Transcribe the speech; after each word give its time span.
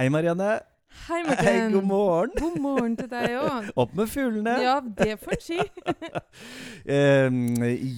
Hei, 0.00 0.08
Marianne. 0.08 0.69
Hei, 1.10 1.24
Martin. 1.26 1.72
god 1.72 1.84
morgen. 1.90 2.30
God 2.38 2.58
morgen 2.62 2.92
til 2.94 3.08
deg 3.10 3.32
òg. 3.40 3.70
Opp 3.82 3.94
med 3.98 4.06
fuglene. 4.12 4.52
Ja, 4.62 4.76
det 4.80 5.16
får 5.18 5.32
en 5.34 5.40
si. 5.42 5.56
um, 7.26 7.38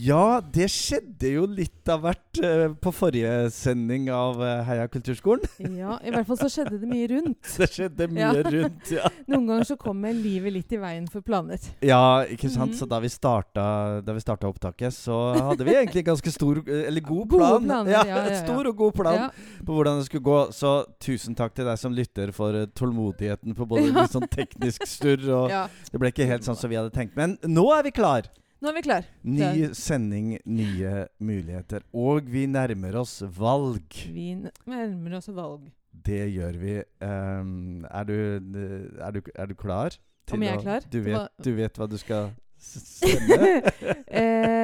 ja, 0.00 0.22
det 0.54 0.68
skjedde 0.72 1.32
jo 1.34 1.42
litt 1.50 1.90
av 1.92 2.00
hvert 2.06 2.40
uh, 2.40 2.72
på 2.80 2.92
forrige 2.96 3.34
sending 3.52 4.06
av 4.14 4.40
eh, 4.40 4.62
Heia 4.68 4.86
kulturskolen. 4.88 5.44
Ja, 5.82 5.96
i 6.06 6.12
hvert 6.14 6.28
fall 6.28 6.38
så 6.40 6.48
skjedde 6.52 6.78
det 6.80 6.88
mye 6.88 7.08
rundt. 7.10 7.50
Det 7.58 7.68
skjedde 7.74 8.06
mye 8.12 8.22
Ja. 8.22 8.42
rundt, 8.46 8.90
ja. 8.94 9.10
Noen 9.28 9.46
ganger 9.50 9.68
så 9.72 9.76
kommer 9.80 10.14
livet 10.16 10.54
litt 10.56 10.72
i 10.72 10.80
veien 10.80 11.04
for 11.10 11.24
planer. 11.26 11.60
Ja, 11.84 12.22
ikke 12.24 12.48
sant. 12.52 12.72
Mhm. 12.72 12.78
Så 12.80 12.88
da 12.88 13.00
vi 13.02 13.10
starta, 13.12 13.66
da 14.06 14.14
vi 14.16 14.22
starta 14.24 14.48
opptaket, 14.48 14.94
så 14.94 15.18
hadde 15.50 15.66
vi 15.68 15.74
egentlig 15.76 16.04
ganske 16.08 16.32
stor 16.32 16.62
eh, 16.64 16.86
Eller 16.88 17.04
god 17.04 17.28
Gode 17.28 17.42
plan. 17.42 17.66
planer, 17.68 17.92
ja, 17.92 18.02
ja, 18.08 18.24
ja. 18.32 18.40
Stor 18.46 18.72
og 18.72 18.76
god 18.80 18.96
plan 19.02 19.28
på 19.66 19.76
hvordan 19.76 20.00
det 20.00 20.08
skulle 20.08 20.24
gå. 20.30 20.40
Så 20.56 20.74
tusen 21.02 21.36
takk 21.38 21.52
til 21.58 21.68
deg 21.68 21.76
som 21.82 21.92
lytter 21.96 22.32
for 22.36 22.56
eh, 22.62 22.68
tålmodigheten 23.02 23.54
på 23.54 23.66
både 23.66 23.90
litt 23.90 24.12
sånn 24.12 24.28
teknisk 24.30 24.86
surr 24.86 25.26
og 25.30 25.50
ja. 25.54 25.66
Det 25.90 26.00
ble 26.00 26.12
ikke 26.12 26.28
helt 26.28 26.46
sånn 26.46 26.58
som 26.58 26.70
vi 26.70 26.78
hadde 26.78 26.92
tenkt. 26.94 27.16
Men 27.16 27.38
nå 27.42 27.66
er 27.74 27.84
vi 27.86 27.92
klar! 27.94 28.28
Nå 28.62 28.70
er 28.70 28.76
vi 28.76 28.82
klar. 28.86 29.06
Ny 29.26 29.72
sending, 29.74 30.36
nye 30.46 31.06
muligheter. 31.18 31.82
Og 31.92 32.28
vi 32.30 32.46
nærmer 32.46 33.00
oss 33.00 33.16
valg. 33.26 33.82
Vi 34.14 34.36
nærmer 34.38 35.16
oss 35.18 35.26
valg. 35.34 35.66
Det 35.90 36.28
gjør 36.30 36.60
vi. 36.60 36.76
Um, 37.02 37.82
er, 37.90 38.06
du, 38.06 38.14
er, 39.02 39.18
du, 39.18 39.32
er 39.34 39.50
du 39.50 39.56
klar? 39.58 39.98
Om 40.30 40.46
jeg 40.46 40.54
er 40.54 40.62
klar? 40.62 40.86
Du 40.92 41.00
vet, 41.02 41.34
du 41.42 41.50
vet 41.58 41.78
hva 41.78 41.90
du 41.90 41.98
skal 41.98 42.30
stemme? 42.62 43.50
eh, 44.06 44.61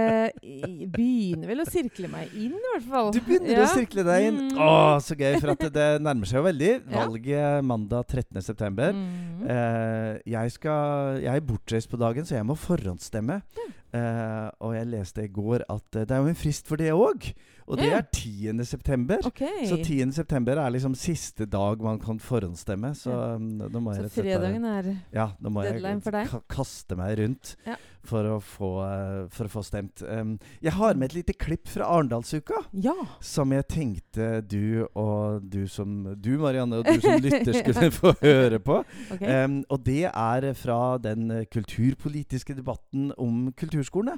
i- 0.48 0.86
begynner 0.90 1.50
vel 1.52 1.60
å 1.62 1.66
sirkle 1.68 2.08
meg 2.12 2.32
inn, 2.34 2.54
i 2.56 2.64
hvert 2.72 2.86
fall. 2.88 3.10
Du 3.14 3.20
begynner 3.26 3.52
Ja. 3.60 3.66
å 3.66 3.72
sirkle 3.76 4.04
deg 4.08 4.26
inn. 4.30 4.38
Mm. 4.48 4.58
Å, 4.64 4.70
så 5.04 5.16
gøy! 5.18 5.38
For 5.42 5.52
at 5.54 5.64
det, 5.66 5.72
det 5.76 5.88
nærmer 6.02 6.26
seg 6.30 6.40
jo 6.40 6.46
veldig. 6.48 6.72
Valget 6.94 7.64
mandag 7.68 8.06
13.9. 8.08 8.92
Mm. 8.94 9.44
Eh, 9.48 10.12
jeg, 10.34 10.54
skal, 10.56 11.20
jeg 11.22 11.34
er 11.36 11.46
bortreist 11.52 11.90
på 11.92 12.00
dagen, 12.00 12.24
så 12.28 12.38
jeg 12.38 12.48
må 12.48 12.56
forhåndsstemme. 12.58 13.42
Eh, 13.88 14.48
og 14.60 14.74
jeg 14.76 14.90
leste 14.90 15.22
i 15.24 15.30
går 15.32 15.62
at 15.68 15.96
eh, 15.96 16.04
det 16.04 16.12
er 16.16 16.20
jo 16.24 16.32
en 16.32 16.36
frist 16.42 16.66
for 16.68 16.76
det 16.80 16.90
òg. 16.92 17.30
Og 17.68 17.76
det 17.76 17.90
er 17.92 17.98
er 17.98 18.06
10.9. 18.14 19.18
OK. 19.28 19.42
Så 19.68 19.76
10. 19.84 20.12
september 20.16 20.56
er 20.56 20.70
liksom 20.72 20.94
siste 20.96 21.44
dag 21.46 21.82
man 21.84 21.98
kan 22.00 22.18
forhåndsstemme. 22.18 22.94
Så 22.96 23.10
Ja. 23.12 23.34
um, 23.36 23.58
må 23.82 23.92
jeg 23.94 24.10
Så 24.10 24.22
fredagen 24.22 24.64
er 24.64 24.96
ja, 25.12 25.28
nå 25.40 25.50
må 25.52 25.62
deadline 25.62 25.98
jeg 25.98 26.02
for 26.02 26.10
deg. 26.10 26.28
ka 26.28 26.40
kaste 26.48 26.96
meg 26.96 27.18
rundt 27.18 27.56
Ja. 27.66 27.76
for, 28.04 28.24
å 28.24 28.40
få, 28.40 28.70
eh, 28.88 29.28
for 29.28 29.44
å 29.44 29.48
få 29.52 29.62
stemt. 29.64 30.02
Um, 30.08 30.38
jeg 30.62 30.72
har 30.72 30.94
med 30.94 31.10
et 31.10 31.14
lite 31.26 31.34
klipp 31.36 31.68
fra 31.68 31.84
Arendalsuka. 31.84 32.62
Ja. 32.72 32.94
Som 33.20 33.50
jeg 33.52 33.66
tenkte 33.68 34.40
du 34.48 34.86
og 34.94 35.42
du 35.50 35.66
som 35.68 36.14
Du, 36.18 36.38
Marianne, 36.38 36.78
og 36.78 36.84
du 36.86 37.00
som 37.00 37.20
lytter 37.26 37.52
skulle 37.52 37.90
få 38.00 38.14
høre 38.22 38.58
på. 38.60 38.82
Okay. 39.12 39.44
Um, 39.44 39.64
og 39.68 39.84
det 39.84 40.04
er 40.06 40.52
fra 40.54 40.96
den 40.98 41.44
kulturpolitiske 41.52 42.54
debatten 42.56 43.12
om 43.18 43.52
kulturskolene. 43.52 44.16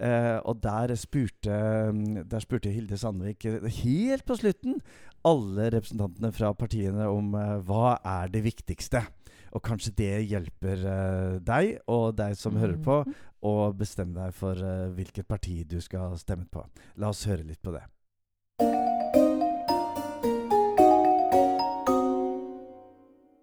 Uh, 0.00 0.40
og 0.48 0.62
der 0.62 0.94
spurte, 0.94 1.88
um, 1.90 2.24
der 2.24 2.38
spurte 2.40 2.70
Hilde 2.72 2.85
Sandvik 2.94 3.44
eh, 3.50 3.66
helt 3.82 4.22
på 4.24 4.36
slutten 4.38 4.78
alle 5.26 5.66
representantene 5.74 6.30
fra 6.30 6.52
partiene 6.54 7.08
om 7.10 7.34
eh, 7.34 7.56
hva 7.66 7.96
er 8.06 8.30
det 8.30 8.44
viktigste. 8.46 9.02
Og 9.50 9.62
kanskje 9.66 9.90
det 9.98 10.12
hjelper 10.30 10.86
eh, 10.86 11.38
deg 11.42 11.80
og 11.90 12.14
deg 12.20 12.36
som 12.38 12.54
hører 12.60 12.78
på, 12.78 13.00
Mhm. 13.02 13.14
å 13.46 13.72
bestemme 13.74 14.14
deg 14.14 14.32
for 14.34 14.54
hvilket 14.94 15.26
parti 15.28 15.64
du 15.66 15.80
skal 15.80 16.16
stemme 16.18 16.46
på. 16.50 16.62
La 16.96 17.08
oss 17.10 17.26
høre 17.26 17.42
litt 17.46 17.62
på 17.62 17.74
det. 17.74 17.82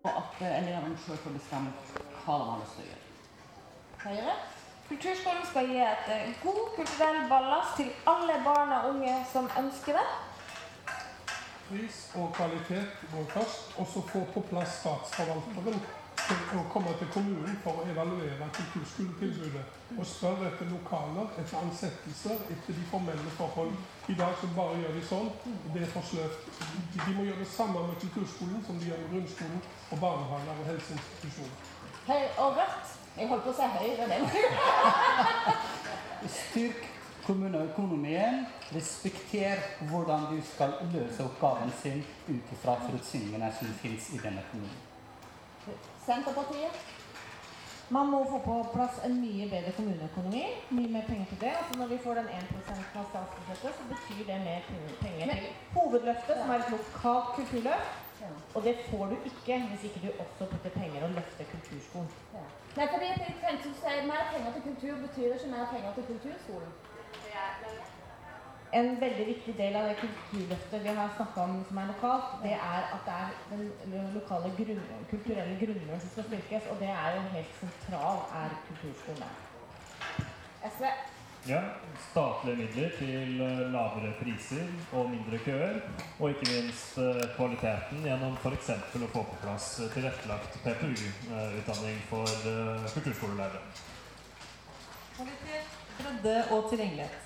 Og 0.04 0.12
at 0.12 0.42
elevene 0.48 0.98
sjøl 1.04 1.20
får 1.24 1.36
bestemme 1.38 1.72
hva 2.24 2.36
de 2.40 2.48
har 2.50 2.60
lyst 2.64 2.76
til 2.78 2.84
å 2.84 2.90
gjøre. 2.90 3.00
Høyre. 4.04 4.36
Kulturskolen 4.88 5.46
skal 5.50 5.70
gi 5.72 5.80
et 5.80 6.12
eh, 6.12 6.30
god 6.44 6.62
kulturell 6.76 7.24
ballast 7.30 7.76
til 7.80 7.90
alle 8.14 8.36
barn 8.46 8.72
og 8.78 8.90
unge 8.92 9.16
som 9.32 9.50
ønsker 9.62 10.00
det. 10.00 10.08
Pris 11.70 12.00
og 12.20 12.34
kvalitet 12.36 13.04
går 13.14 13.26
først, 13.34 13.76
og 13.80 13.88
så 13.94 14.02
få 14.12 14.24
på 14.34 14.44
plass 14.50 14.80
statsforvalteren 14.82 15.80
til 16.24 16.60
å 16.60 16.64
komme 16.72 16.94
til 17.00 17.10
kommunen 17.16 17.56
for 17.64 17.82
å 17.82 17.86
evaluere 17.92 18.48
kulturskoletilbudet. 18.58 19.64
Og 19.98 20.06
spørre 20.08 20.50
etter 20.50 20.70
lokaler, 20.72 21.32
etter 21.42 21.60
ansettelser, 21.60 22.44
etter 22.54 22.78
de 22.78 22.86
formelle 22.92 23.36
forhold. 23.38 23.74
I 24.12 24.18
dag 24.20 24.36
så 24.42 24.50
bare 24.56 24.80
gjør 24.82 24.98
de 24.98 25.06
sånn. 25.10 25.32
Det 25.74 25.86
er 25.86 25.94
for 25.96 26.10
sløvt. 26.12 26.50
De, 26.60 27.00
de 27.00 27.16
må 27.18 27.28
gjøre 27.28 27.44
det 27.44 27.52
samme 27.56 27.86
med 27.90 28.02
kulturskolen 28.04 28.66
som 28.68 28.80
de 28.80 28.92
gjør 28.92 29.06
med 29.06 29.16
grunnskolen 29.16 29.64
og 29.92 30.04
barnehager 30.04 30.60
og 30.60 30.70
helseinstitusjoner. 30.72 31.72
Hei, 32.08 32.22
og 32.38 32.60
Rødt. 32.60 33.00
Jeg 33.18 33.30
holdt 33.30 33.44
på 33.46 33.52
å 33.52 33.58
si 33.58 33.66
Høyre, 33.76 34.06
den. 34.10 34.24
Styrk 36.40 36.88
kommuneøkonomien. 37.28 38.48
Respekter 38.74 39.62
hvordan 39.92 40.26
du 40.32 40.40
skal 40.48 40.74
løse 40.96 41.22
oppgaven 41.28 41.70
sin 41.82 42.02
ut 42.28 42.56
ifra 42.56 42.74
forutsetningene 42.88 43.52
som 43.60 43.78
finnes 43.84 44.10
i 44.18 44.20
denne 44.24 44.42
kommunen. 44.50 44.82
Senterpartiet. 46.06 46.82
Man 47.94 48.10
må 48.10 48.24
få 48.26 48.40
på 48.42 48.56
plass 48.74 48.98
en 49.06 49.20
mye 49.22 49.46
bedre 49.52 49.76
kommuneøkonomi. 49.78 50.44
Mye 50.74 50.94
mer 50.96 51.06
penger 51.06 51.30
til 51.30 51.42
det. 51.44 51.52
Altså 51.60 51.80
når 51.80 51.92
vi 51.94 52.00
får 52.06 52.22
den 52.22 52.32
1% 52.40 52.98
av 53.02 53.10
statsbudsjettet, 53.12 53.76
så 53.78 53.90
betyr 53.92 54.24
det 54.32 54.40
mer 54.48 54.66
penger 55.04 55.36
til 55.36 55.52
hovedløftet, 55.76 56.40
som 56.42 56.50
er 56.56 56.64
et 56.64 56.74
lokalt 56.74 57.36
kulturløft. 57.38 58.00
Og 58.56 58.64
det 58.64 58.76
får 58.90 59.06
du 59.12 59.16
ikke 59.30 59.60
hvis 59.70 59.84
ikke 59.90 60.02
du 60.08 60.24
også 60.24 60.48
putter 61.04 61.16
løfte 61.20 61.44
kulturskolen. 61.54 62.10
Ja. 62.34 62.46
Nei, 62.78 62.88
fordi 62.94 63.06
jeg 63.10 63.18
tenkte 63.46 63.70
å 63.70 63.76
si 63.82 63.96
Mer 64.08 64.24
penger 64.32 64.52
til 64.56 64.64
kultur 64.70 64.96
betyr 65.08 65.36
ikke 65.36 65.52
mer 65.56 65.68
penger 65.74 65.92
til 65.98 66.06
kulturskolen. 66.12 66.72
En 68.74 68.88
veldig 69.02 69.26
viktig 69.28 69.54
del 69.58 69.76
av 69.78 69.88
det 69.90 69.98
kulturløftet 70.02 70.82
vi 70.84 70.94
har 70.98 71.12
snakka 71.18 71.42
om 71.46 71.60
som 71.70 71.78
er 71.78 71.90
lokalt, 71.92 72.32
det 72.44 72.56
er 72.58 72.88
at 72.96 73.04
det 73.10 73.18
er 73.26 73.68
den 73.92 74.08
lokale 74.16 74.50
grunn, 74.58 74.82
kulturelle 75.12 75.58
grunnmuren 75.62 76.02
som 76.02 76.14
skal 76.16 76.30
styrkes. 76.30 76.70
Og 76.72 76.80
det 76.82 76.90
er 76.90 77.18
jo 77.18 77.22
helt 77.36 77.60
sentral, 77.60 78.24
er 78.42 78.56
kulturskolen. 78.70 79.36
SV. 80.72 80.90
Ja, 81.44 81.60
statlige 82.12 82.56
midler 82.56 82.94
til 82.96 83.42
eh, 83.44 83.58
lavere 83.74 84.14
priser 84.16 84.64
og 84.96 85.10
mindre 85.12 85.38
køer. 85.44 85.82
Og 86.20 86.30
ikke 86.32 86.46
minst 86.48 86.96
eh, 87.04 87.20
kvaliteten 87.36 88.06
gjennom 88.08 88.38
f.eks. 88.40 88.70
å 88.72 89.10
få 89.12 89.24
på 89.28 89.40
plass 89.42 89.66
eh, 89.84 89.90
tilrettelagt 89.92 90.56
PPU-utdanning 90.64 91.98
for 92.08 92.32
kulturskolelærere. 92.94 93.60
Kvalitet, 95.18 95.76
Bredde 95.98 96.38
og 96.56 96.70
tilgjengelighet. 96.72 97.20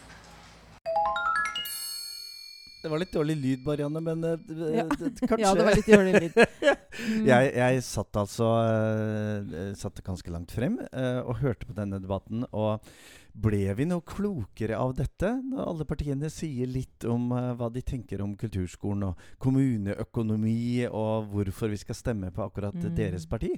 Det 2.82 2.90
var 2.90 3.02
litt 3.04 3.14
dårlig 3.14 3.36
lyd, 3.38 3.62
Marianne, 3.68 4.02
men 4.02 4.26
Ja. 4.74 4.88
kanskje 5.30 5.40
Ja, 5.44 5.54
det 5.54 5.68
var 5.68 5.78
litt 5.78 5.92
dårlig 5.92 6.24
lyd. 6.24 6.42
Mm. 6.42 7.24
jeg, 7.34 7.54
jeg 7.54 7.86
satt 7.86 8.18
altså 8.18 8.50
uh, 8.66 9.72
satt 9.78 10.02
ganske 10.06 10.34
langt 10.34 10.54
frem 10.56 10.82
uh, 10.90 11.22
og 11.22 11.42
hørte 11.44 11.70
på 11.70 11.78
denne 11.78 12.02
debatten. 12.02 12.48
Og 12.50 12.82
ble 13.38 13.74
vi 13.78 13.86
noe 13.86 14.02
klokere 14.02 14.78
av 14.82 14.96
dette? 14.98 15.30
Når 15.46 15.62
alle 15.70 15.86
partiene 15.86 16.30
sier 16.34 16.68
litt 16.68 17.06
om 17.06 17.30
uh, 17.36 17.54
hva 17.60 17.70
de 17.74 17.84
tenker 17.86 18.24
om 18.26 18.34
kulturskolen 18.40 19.04
og 19.12 19.22
kommuneøkonomi, 19.44 20.88
og 20.90 21.30
hvorfor 21.36 21.70
vi 21.70 21.78
skal 21.84 21.96
stemme 22.00 22.32
på 22.34 22.44
akkurat 22.48 22.74
Mm. 22.78 22.96
deres 22.98 23.26
parti? 23.30 23.52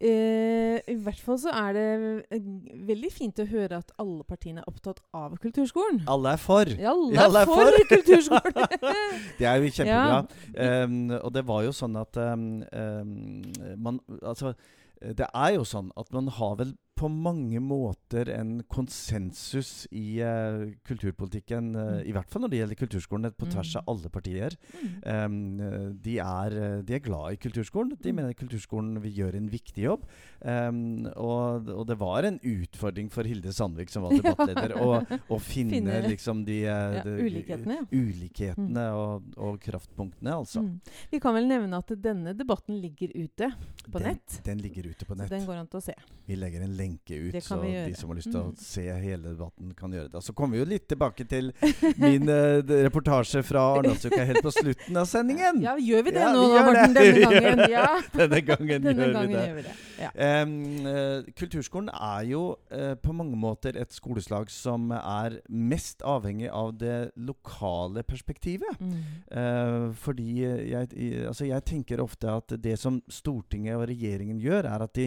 Eh, 0.00 0.78
I 0.88 0.94
hvert 1.04 1.18
fall 1.20 1.36
så 1.42 1.50
er 1.52 1.74
det 1.76 1.86
eh, 2.32 2.44
veldig 2.88 3.10
fint 3.12 3.40
å 3.42 3.44
høre 3.50 3.82
at 3.82 3.90
alle 4.00 4.24
partiene 4.24 4.62
er 4.62 4.70
opptatt 4.70 5.02
av 5.12 5.34
kulturskolen. 5.42 5.98
Alle 6.08 6.32
er 6.38 6.40
for! 6.40 6.70
Ja, 6.72 6.94
alle 6.94 7.12
Ja, 7.18 7.26
alle 7.26 7.42
er 7.42 7.42
er 7.42 7.50
for 7.50 7.68
for. 7.68 7.88
kulturskolen! 7.90 8.54
Det 9.38 9.44
er 9.50 9.60
jo 9.60 9.68
kjempebra. 9.76 10.22
Ja. 10.54 10.84
Um, 10.86 11.10
og 11.20 11.32
det 11.36 11.44
var 11.50 11.66
jo 11.66 11.74
sånn 11.76 11.98
at 12.00 12.16
um, 12.16 12.46
um, 12.72 13.42
man 13.76 14.00
Altså, 14.22 14.54
det 15.00 15.28
er 15.34 15.52
jo 15.58 15.64
sånn 15.68 15.92
at 16.00 16.08
man 16.12 16.26
har 16.38 16.56
vel 16.60 16.72
på 17.00 17.08
mange 17.08 17.60
måter 17.64 18.28
en 18.34 18.58
konsensus 18.68 19.86
i 19.90 20.20
uh, 20.20 20.66
kulturpolitikken, 20.84 21.70
uh, 21.76 21.86
Mm. 21.90 22.06
i 22.06 22.12
hvert 22.12 22.28
fall 22.28 22.42
når 22.44 22.50
det 22.52 22.58
gjelder 22.60 22.78
kulturskolen, 22.82 23.30
på 23.40 23.46
tvers 23.48 23.70
Mm. 23.74 23.78
av 23.80 23.88
alle 23.94 24.10
partier. 24.12 24.56
Mm. 24.76 24.90
Um, 25.08 25.96
de, 26.04 26.18
er, 26.20 26.82
de 26.84 26.94
er 26.94 27.00
glad 27.00 27.32
i 27.32 27.36
kulturskolen. 27.40 27.96
De 28.00 28.12
Mm. 28.12 28.16
mener 28.20 28.34
kulturskolen 28.36 29.00
vil 29.00 29.12
gjøre 29.16 29.36
en 29.40 29.48
viktig 29.48 29.84
jobb. 29.86 30.04
Um, 30.44 31.06
og, 31.16 31.68
og 31.72 31.86
det 31.88 31.96
var 31.98 32.24
en 32.28 32.38
utfordring 32.44 33.10
for 33.10 33.24
Hilde 33.24 33.52
Sandvik, 33.52 33.88
som 33.90 34.02
var 34.04 34.10
debattleder, 34.20 34.76
å, 34.76 35.00
å 35.30 35.40
finne, 35.40 35.78
Finne- 35.80 36.08
liksom 36.08 36.44
de, 36.44 36.60
Ja, 36.66 37.02
de 37.02 37.16
ulikhetene, 37.24 37.80
ja. 37.80 37.84
ulikhetene 37.92 38.86
og, 38.92 39.22
og 39.38 39.58
kraftpunktene, 39.64 40.34
altså. 40.36 40.60
Mm. 40.60 40.80
Vi 41.10 41.18
kan 41.20 41.34
vel 41.34 41.48
nevne 41.48 41.78
at 41.80 41.88
denne 42.02 42.34
debatten 42.36 42.80
ligger 42.80 43.08
ute 43.16 43.52
på 43.90 43.98
den, 43.98 44.14
nett. 44.18 44.40
Den 44.44 44.58
ligger 44.60 44.90
ute 44.90 45.04
på 45.06 45.14
Så 45.16 45.22
nett. 45.22 45.30
den 45.30 45.46
går 45.48 45.56
an 45.62 45.66
til 45.70 45.80
å 45.80 45.82
se. 45.82 45.94
Vi 46.26 46.36
legger 46.36 46.60
en 46.62 46.76
lenke 46.76 46.88
lenke 46.90 47.18
ut, 47.28 47.36
så 47.42 47.56
gjøre. 47.62 47.86
de 47.88 47.94
som 47.96 48.10
har 48.10 48.16
lyst 48.18 48.30
til 48.32 48.40
å 48.40 48.46
Mm. 48.50 48.56
se 48.58 48.82
hele 48.82 49.22
debatten, 49.34 49.74
kan 49.76 49.90
gjøre 49.92 50.08
det. 50.10 50.14
Og 50.18 50.22
så 50.26 50.32
kommer 50.34 50.56
vi 50.56 50.62
jo 50.64 50.68
litt 50.70 50.88
tilbake 50.88 51.26
til 51.28 51.52
min 51.98 52.28
uh, 52.28 52.60
reportasje 52.84 53.42
fra 53.46 53.62
Arendalsuka 53.76 54.24
helt 54.24 54.42
på 54.42 54.50
slutten 54.52 54.96
av 54.96 55.06
sendingen. 55.06 55.60
Ja, 55.62 55.76
gjør 55.76 56.02
vi 56.04 56.10
det 56.10 56.20
Ja, 56.24 56.32
nå, 56.34 56.44
vi 56.50 56.64
Morten? 56.66 56.94
Denne 56.94 57.20
gangen. 57.24 57.64
Ja. 57.70 57.86
Denne 58.14 58.40
gangen 58.42 58.82
Denne 58.82 59.04
gjør 59.06 59.12
gangen 59.14 59.28
vi 59.28 59.34
det. 59.36 59.46
gjør 59.46 59.54
vi 59.54 59.62
det. 59.62 59.74
Ja. 60.00 60.10
Um, 60.42 60.86
uh, 60.86 61.30
kulturskolen 61.38 61.90
er 61.94 62.24
jo 62.30 62.42
uh, 62.72 62.94
på 63.00 63.12
mange 63.14 63.36
måter 63.38 63.76
et 63.78 63.92
skoleslag 63.94 64.50
som 64.50 64.90
er 64.96 65.40
mest 65.48 66.02
avhengig 66.02 66.48
av 66.50 66.72
det 66.80 67.12
lokale 67.16 68.02
perspektivet. 68.02 68.80
Mm. 68.80 69.94
Fordi 70.00 70.26
jeg, 70.42 70.88
altså 71.28 71.46
jeg 71.46 71.64
tenker 71.68 72.00
ofte 72.02 72.30
at 72.32 72.54
det 72.62 72.76
som 72.80 73.00
Stortinget 73.12 73.76
og 73.78 73.86
regjeringen 73.90 74.40
gjør, 74.42 74.66
er 74.70 74.84
at 74.86 74.94
de 74.96 75.06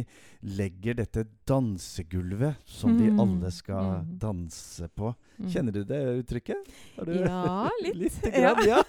legger 0.58 0.98
dette 1.02 1.26
dansegulvet 1.78 2.56
som 2.66 2.98
de 2.98 3.10
Mm. 3.10 3.20
alle 3.20 3.52
skal 3.52 4.02
Mm. 4.04 4.20
danse 4.20 4.88
på. 4.96 5.14
Mm. 5.40 5.50
Kjenner 5.50 5.72
du 5.74 5.84
det 5.84 6.26
uttrykket? 6.26 6.56
Du- 7.04 7.14
Ja, 7.24 7.70
litt. 7.84 7.96
Lite 7.96 8.30
Ja. 8.32 8.54
grann, 8.54 8.68
ja. 8.68 8.84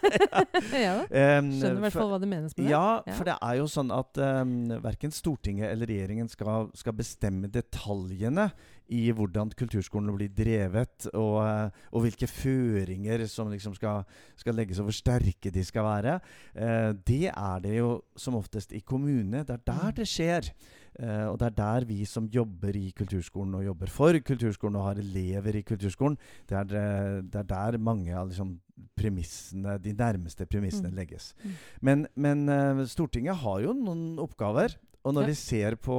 ja. 0.73 1.07
Em, 1.11 1.51
Skjønner 1.53 1.77
i 1.79 1.81
hvert 1.81 1.93
fall 1.93 2.11
hva 2.11 2.21
det 2.21 2.29
menes 2.29 2.57
med 2.57 2.67
det. 2.67 2.71
Ja, 2.71 3.03
Ja. 3.07 3.13
for 3.13 3.25
det 3.25 3.37
er 3.41 3.55
jo 3.57 3.65
sånn 3.65 3.91
at 3.93 4.19
um, 4.19 4.69
verken 4.83 5.11
Stortinget 5.11 5.71
eller 5.73 5.87
regjeringen 5.87 6.29
skal, 6.29 6.71
skal 6.75 6.93
bestemme 6.93 7.49
detaljene 7.51 8.51
i 8.91 9.11
hvordan 9.13 9.51
kulturskolen 9.57 10.15
blir 10.15 10.29
drevet, 10.29 11.07
og, 11.15 11.73
og 11.91 12.03
hvilke 12.03 12.27
føringer 12.29 13.27
som 13.27 13.49
liksom 13.51 13.75
skal, 13.75 14.05
skal 14.37 14.55
legges, 14.55 14.79
og 14.79 14.85
hvor 14.91 14.93
sterke 14.93 15.51
de 15.51 15.65
skal 15.65 15.83
være. 15.85 16.21
Eh, 16.55 16.93
det 16.93 17.31
er 17.35 17.61
det 17.61 17.79
jo 17.79 18.03
som 18.15 18.35
oftest 18.37 18.73
i 18.75 18.81
kommunene. 18.81 19.43
Det 19.47 19.55
er 19.57 19.63
der 19.65 19.91
det 19.93 20.07
skjer. 20.07 20.51
Eh, 20.99 21.27
og 21.27 21.39
det 21.41 21.47
er 21.49 21.57
der 21.59 21.85
vi 21.89 22.05
som 22.07 22.29
jobber 22.31 22.77
i 22.79 22.93
kulturskolen, 22.95 23.55
og 23.59 23.65
jobber 23.67 23.91
for 23.91 24.15
kulturskolen, 24.23 24.77
og 24.79 24.85
har 24.91 25.01
elever 25.03 25.57
i 25.59 25.63
kulturskolen, 25.67 26.17
det 26.49 26.57
er, 26.61 26.77
eh, 26.79 27.23
det 27.23 27.41
er 27.41 27.49
der 27.51 27.79
mange 27.79 28.15
av 28.15 28.29
liksom, 28.29 28.61
premissene, 28.97 29.79
de 29.83 29.93
nærmeste 29.93 30.47
premissene 30.47 30.91
Mm. 30.91 30.97
legges. 30.97 31.35
Mm. 31.43 31.51
Men, 31.81 32.07
men 32.15 32.49
eh, 32.49 32.85
Stortinget 32.87 33.37
har 33.43 33.61
jo 33.61 33.73
noen 33.75 34.19
oppgaver. 34.19 34.77
Og 35.05 35.13
når 35.13 35.27
Ja. 35.27 35.29
de 35.29 35.35
ser 35.37 35.75
på, 35.77 35.97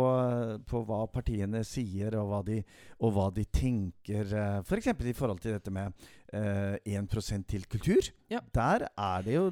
på 0.66 0.80
hva 0.88 1.04
partiene 1.14 1.62
sier, 1.64 2.16
og 2.18 2.30
hva 2.32 2.40
de, 2.48 2.64
og 3.06 3.12
hva 3.14 3.28
de 3.36 3.44
tenker 3.54 4.32
F.eks. 4.66 4.88
For 4.98 5.06
i 5.12 5.14
forhold 5.14 5.40
til 5.44 5.54
dette 5.54 5.70
med 5.74 5.94
eh, 6.34 6.78
1% 6.90 7.46
til 7.48 7.68
kultur. 7.70 8.10
Ja. 8.32 8.40
Der 8.54 8.88
er 8.98 9.22
det 9.22 9.36
jo 9.36 9.44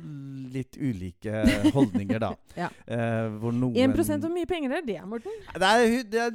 litt 0.55 0.77
ulike 0.81 1.43
holdninger, 1.75 2.17
da. 2.23 2.31
Ja. 2.57 2.71
Eh, 2.87 3.29
hvor 3.37 3.53
noen 3.53 3.77
1% 3.77 4.25
hvor 4.25 4.33
mye 4.33 4.49
penger 4.49 4.73
er 4.79 4.87
det, 4.89 4.97
Morten? 5.05 5.37
det 5.53 5.69
er, 5.69 6.03
det 6.09 6.25
er 6.25 6.33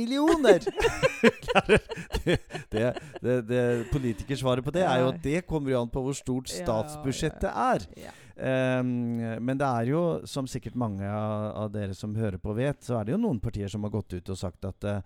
millioner! 0.00 0.64
det, 2.24 2.40
det, 2.72 2.90
det, 3.22 3.38
det 3.48 3.62
Politikersvaret 3.92 4.64
på 4.64 4.72
det 4.74 4.82
er 4.88 5.02
jo 5.04 5.12
at 5.12 5.20
det 5.24 5.44
kommer 5.46 5.74
jo 5.74 5.80
an 5.84 5.92
på 5.92 6.02
hvor 6.04 6.16
stort 6.16 6.48
Ja, 6.52 6.64
statsbudsjettet 6.64 7.50
ja, 7.50 7.74
er. 7.76 8.20
Ja. 8.36 8.80
Um, 8.80 9.20
men 9.44 9.58
det 9.58 9.66
er 9.66 9.88
jo, 9.92 10.00
som 10.26 10.46
sikkert 10.50 10.74
mange 10.78 11.06
av, 11.06 11.44
av 11.64 11.70
dere 11.74 11.94
som 11.94 12.14
hører 12.18 12.40
på 12.42 12.54
vet, 12.56 12.82
så 12.82 12.98
er 12.98 13.06
det 13.06 13.14
jo 13.14 13.20
noen 13.22 13.38
partier 13.42 13.70
som 13.70 13.84
har 13.86 13.92
gått 13.94 14.16
ut 14.16 14.30
og 14.32 14.38
sagt 14.38 14.66
at 14.66 14.86
uh, 14.90 15.00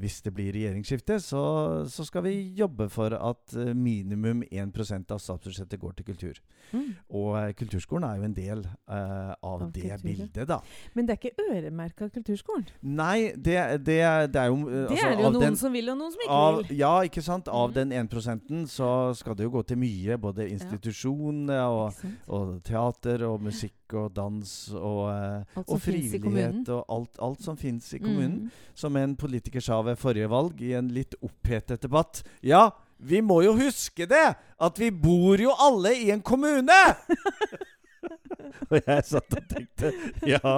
hvis 0.00 0.20
det 0.22 0.32
blir 0.36 0.52
regjeringsskifte, 0.54 1.18
så, 1.22 1.42
så 1.90 2.06
skal 2.06 2.24
vi 2.26 2.34
jobbe 2.58 2.88
for 2.92 3.14
at 3.16 3.54
eh, 3.58 3.72
minimum 3.74 4.42
1% 4.46 5.12
av 5.14 5.20
statsbudsjettet 5.22 5.80
går 5.80 5.96
til 5.98 6.06
kultur. 6.10 6.40
Mm. 6.72 6.86
Og 7.18 7.28
uh, 7.34 7.50
kulturskolen 7.58 8.06
er 8.08 8.20
jo 8.20 8.28
en 8.28 8.36
del 8.36 8.64
uh, 8.66 8.94
av, 8.94 9.64
Av 9.64 9.66
det 9.72 9.82
kulturen. 9.82 10.04
bildet, 10.04 10.48
da. 10.48 10.60
Men 10.94 11.08
det 11.08 11.16
er 11.16 11.20
ikke 11.20 11.46
øremerka 11.50 12.08
kulturskolen. 12.14 12.68
Nei, 12.82 13.32
det, 13.34 13.58
det, 13.86 13.98
det 14.34 14.42
er 14.42 14.50
jo 14.50 14.60
altså, 14.60 14.94
Det 14.94 15.02
er 15.02 15.16
det 15.16 15.24
jo 15.24 15.30
noen 15.30 15.46
den- 15.48 15.60
som 15.60 15.74
vil, 15.74 15.90
og 15.92 15.98
noen 15.98 16.14
som 16.14 16.24
ikke 16.24 16.38
av, 16.38 16.60
vil. 16.62 16.78
ja, 16.78 16.92
ikke 17.10 17.24
sant. 17.26 17.50
Av 17.50 17.70
mm. 17.70 17.76
den 17.80 17.92
1 17.92 18.70
så 18.70 18.90
skal 19.18 19.38
det 19.38 19.48
jo 19.48 19.54
gå 19.58 19.64
til 19.66 19.80
mye. 19.80 20.18
Både 20.20 20.48
institusjonene 20.50 21.60
og, 21.66 21.90
Ikke 21.90 22.00
sant? 22.00 22.19
Og 22.28 22.60
teater 22.66 23.24
og 23.28 23.40
musikk 23.42 23.94
og 23.98 24.12
dans 24.14 24.52
og, 24.76 25.00
eh, 25.12 25.62
og 25.64 25.80
frivillighet 25.82 26.68
og 26.74 26.84
alt, 26.88 27.18
alt 27.22 27.42
som 27.44 27.58
fins 27.58 27.92
i 27.94 28.02
kommunen. 28.02 28.46
Mm. 28.46 28.74
Som 28.74 28.96
en 29.00 29.16
politiker 29.18 29.64
sa 29.64 29.80
ved 29.86 29.98
forrige 30.00 30.30
valg 30.30 30.60
i 30.62 30.74
en 30.78 30.92
litt 30.94 31.16
opphetet 31.24 31.82
debatt. 31.82 32.22
Ja, 32.42 32.68
vi 33.00 33.22
må 33.24 33.40
jo 33.46 33.56
huske 33.56 34.06
det! 34.08 34.28
At 34.60 34.78
vi 34.78 34.90
bor 34.92 35.40
jo 35.40 35.54
alle 35.56 35.94
i 35.96 36.10
en 36.12 36.22
kommune! 36.22 36.80
og 38.70 38.76
jeg 38.86 39.04
satt 39.04 39.34
og 39.36 39.46
tenkte 39.50 39.90
Ja, 40.26 40.52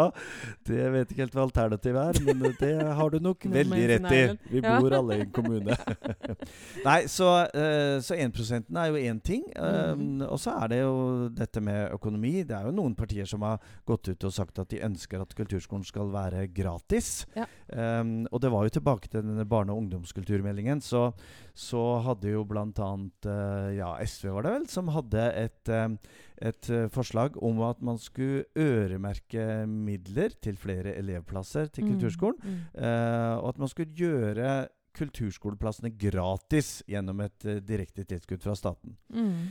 det 0.68 0.84
vet 0.94 1.10
ikke 1.12 1.24
helt 1.24 1.34
hva 1.36 1.44
alternativet 1.46 2.02
er, 2.02 2.20
men 2.28 2.54
det 2.60 2.72
har 2.98 3.10
du 3.12 3.18
nok 3.22 3.44
veldig 3.58 3.82
rett 3.90 4.08
i. 4.14 4.22
Vi 4.52 4.62
bor 4.64 4.94
alle 4.98 5.18
i 5.18 5.24
en 5.26 5.32
kommune. 5.38 5.76
Nei, 6.84 6.98
så, 7.10 7.28
eh, 7.54 7.96
så 8.04 8.16
1% 8.18 8.70
er 8.78 8.90
jo 8.92 9.00
én 9.02 9.20
ting. 9.22 9.44
eh, 9.56 9.92
Mhm. 9.92 10.22
Og 10.32 10.38
så 10.40 10.54
er 10.62 10.68
det 10.72 10.78
jo 10.82 11.28
dette 11.34 11.60
med 11.60 11.90
økonomi. 11.92 12.42
Det 12.46 12.54
er 12.56 12.64
jo 12.68 12.72
noen 12.76 12.94
partier 12.96 13.26
som 13.28 13.42
har 13.42 13.58
gått 13.86 14.08
ut 14.08 14.24
og 14.24 14.32
sagt 14.32 14.58
at 14.62 14.68
de 14.70 14.80
ønsker 14.86 15.20
at 15.20 15.34
kulturskolen 15.36 15.84
skal 15.84 16.08
være 16.12 16.46
gratis. 16.54 17.26
Ja. 17.36 17.44
Um, 17.72 18.26
og 18.30 18.40
det 18.44 18.50
var 18.52 18.66
jo 18.66 18.72
tilbake 18.74 19.08
til 19.08 19.22
denne 19.24 19.46
barne- 19.48 19.72
og 19.72 19.78
ungdomskulturmeldingen. 19.82 20.82
Så, 20.84 21.06
så 21.56 21.80
hadde 22.04 22.34
jo 22.34 22.42
blant 22.44 22.76
annet 22.84 23.28
eh, 23.30 23.70
ja, 23.78 23.94
SV 24.04 24.28
var 24.34 24.42
det 24.46 24.52
vel, 24.58 24.66
som 24.69 24.90
hadde 24.92 25.24
et, 25.40 25.72
um, 25.72 25.96
et 26.42 26.69
eh, 26.70 26.86
forslag 26.92 27.38
om 27.42 27.62
at 27.64 27.80
man 27.80 27.96
skulle 28.02 28.44
øremerke 28.58 29.46
midler 29.66 30.36
til 30.44 30.56
flere 30.60 30.94
elevplasser 31.00 31.66
til 31.72 31.84
Mm, 31.86 31.94
kulturskolen. 31.94 32.38
mm. 32.44 32.60
Uh, 32.76 33.34
og 33.42 33.48
at 33.54 33.58
man 33.58 33.69
skulle 33.72 33.96
gjøre 33.96 34.69
kulturskoleplassene 34.94 35.90
gratis 35.98 36.82
gjennom 36.88 37.20
et 37.24 37.46
uh, 37.48 37.56
direkte 37.64 38.04
tilskudd 38.04 38.42
fra 38.44 38.54
staten. 38.58 38.96
Mm. 39.08 39.48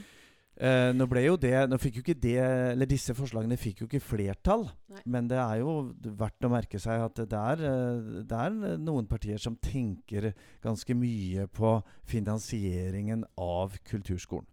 Eh, 0.62 0.92
nå 0.94 1.08
ble 1.10 1.24
jo 1.26 1.38
det 1.42 1.56
Nå 1.72 1.78
fikk 1.82 1.96
jo 1.98 2.02
ikke 2.04 2.14
det 2.22 2.36
Eller 2.38 2.86
disse 2.86 3.16
forslagene 3.18 3.56
fikk 3.58 3.80
jo 3.82 3.88
ikke 3.88 4.02
flertall. 4.06 4.68
Nei. 4.94 5.02
Men 5.10 5.30
det 5.32 5.40
er 5.42 5.62
jo 5.64 5.72
verdt 6.20 6.46
å 6.46 6.52
merke 6.54 6.78
seg 6.82 7.02
at 7.02 7.18
det 7.18 7.40
er, 7.40 7.64
eh, 7.66 8.22
det 8.30 8.38
er 8.38 8.78
noen 8.78 9.08
partier 9.10 9.42
som 9.42 9.56
tenker 9.58 10.36
ganske 10.62 10.94
mye 10.94 11.48
på 11.50 11.72
finansieringen 12.06 13.24
av 13.42 13.74
kulturskolen. 13.90 14.46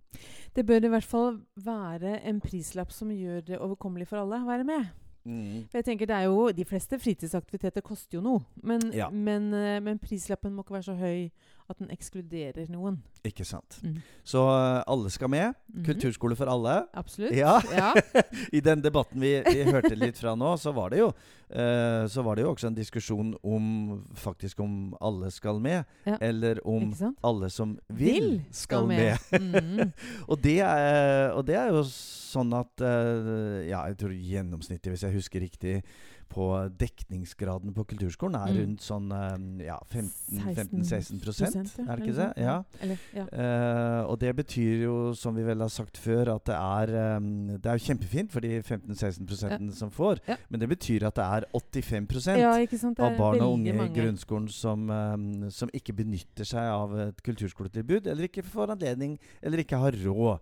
Det 0.56 0.64
bør 0.64 0.88
i 0.88 0.92
hvert 0.94 1.04
fall 1.04 1.42
være 1.60 2.22
en 2.24 2.40
prislapp 2.40 2.90
som 2.94 3.12
gjør 3.12 3.44
det 3.50 3.60
overkommelig 3.60 4.08
for 4.08 4.22
alle 4.22 4.40
å 4.40 4.48
være 4.48 4.64
med. 4.64 4.88
For 5.28 5.76
jeg 5.76 5.84
tenker 5.84 6.08
det 6.08 6.16
er 6.16 6.24
jo, 6.30 6.46
De 6.56 6.64
fleste 6.64 6.96
fritidsaktiviteter 6.96 7.84
koster 7.84 8.16
jo 8.16 8.22
noe. 8.24 8.40
Men, 8.62 8.80
Ja. 8.94 9.10
men, 9.10 9.52
eh, 9.52 9.78
men 9.80 9.98
prislappen 9.98 10.54
må 10.54 10.64
ikke 10.64 10.78
være 10.78 10.88
så 10.88 10.96
høy 10.96 11.30
at 11.68 11.78
den 11.82 11.90
ekskluderer 11.92 12.68
noen. 12.72 12.98
Ikke 13.28 13.44
sant. 13.44 13.76
Mm. 13.84 13.98
Så 14.26 14.40
eh, 14.48 14.82
alle 14.88 15.10
skal 15.12 15.28
med. 15.32 15.56
Mhm. 15.68 15.84
Kulturskole 15.84 16.36
for 16.38 16.48
alle. 16.48 16.78
Absolutt. 16.96 17.34
Ja. 17.36 17.58
Ja. 17.74 17.90
I 18.56 18.62
den 18.64 18.80
debatten 18.84 19.20
vi, 19.20 19.34
vi 19.44 19.66
hørte 19.68 19.92
litt 19.98 20.16
fra 20.20 20.32
nå, 20.38 20.54
så 20.60 20.72
var 20.76 20.94
det 20.94 21.02
jo 21.02 21.10
eh, 21.10 22.06
Så 22.08 22.24
var 22.24 22.38
det 22.38 22.46
jo 22.46 22.52
også 22.54 22.70
en 22.70 22.78
diskusjon 22.78 23.34
om 23.42 23.68
faktisk 24.16 24.60
om 24.64 24.94
alle 25.00 25.30
skal 25.34 25.60
med, 25.60 25.84
Ja. 26.08 26.16
eller 26.24 26.62
om 26.66 26.88
alle 27.22 27.50
som 27.52 27.76
vil, 27.88 28.40
skal, 28.50 28.86
med. 28.88 29.18
Mm. 29.32 29.92
og, 30.30 30.38
det 30.44 30.60
er, 30.64 31.34
og 31.36 31.44
det 31.48 31.58
er 31.60 31.72
jo 31.74 31.84
sånn 31.88 32.52
at 32.56 32.84
eh, 32.84 33.68
Ja, 33.68 33.84
jeg 33.90 33.98
tror 34.00 34.14
gjennomsnittet, 34.16 34.92
hvis 34.94 35.04
jeg 35.04 35.16
husker 35.18 35.44
riktig, 35.44 35.82
på 36.28 36.46
dekningsgraden 36.78 37.72
på 37.74 37.84
kulturskolen 37.88 38.34
er 38.36 38.52
Mm. 38.52 38.58
rundt 38.60 38.80
sånn 38.84 39.08
eh, 39.12 39.66
ja, 39.66 39.78
15-16 39.90 41.20
prosent, 41.22 41.56
er 41.80 41.96
det 41.96 42.06
ikke 42.06 42.16
det? 42.18 42.28
Ja. 42.42 42.56
Eller, 42.82 42.98
ja. 43.14 43.24
Uh, 43.32 44.10
og 44.10 44.18
det 44.20 44.34
betyr 44.36 44.82
jo, 44.84 44.94
som 45.14 45.34
vi 45.36 45.42
vel 45.46 45.60
har 45.64 45.68
sagt 45.72 45.96
før, 45.98 46.34
at 46.34 46.44
det 46.48 46.54
er 46.58 47.16
um, 47.16 47.28
Det 47.58 47.66
er 47.66 47.78
jo 47.78 47.86
kjempefint 47.88 48.30
for 48.32 48.40
de 48.44 48.60
15-16% 48.62 49.72
som 49.78 49.90
får, 49.90 50.20
Ja. 50.28 50.36
men 50.50 50.60
det 50.60 50.68
betyr 50.68 51.06
at 51.08 51.14
det 51.14 51.24
er 51.24 51.48
85 51.54 52.38
ja, 52.38 52.52
ikke 52.62 52.78
sant? 52.78 53.00
Av 53.00 53.16
barn 53.18 53.40
og 53.40 53.54
unge 53.58 53.74
i 53.74 53.88
grunnskolen 53.94 54.48
som, 54.52 54.88
um, 54.90 55.50
som 55.50 55.68
ikke 55.74 55.92
benytter 55.96 56.44
seg 56.44 56.60
av 56.68 56.96
et 57.08 57.22
kulturskoletilbud, 57.22 58.06
eller 58.06 58.28
ikke 58.28 58.44
får 58.44 58.70
anledning, 58.76 59.18
eller 59.42 59.58
ikke 59.64 59.78
har 59.80 59.92
råd. 60.04 60.38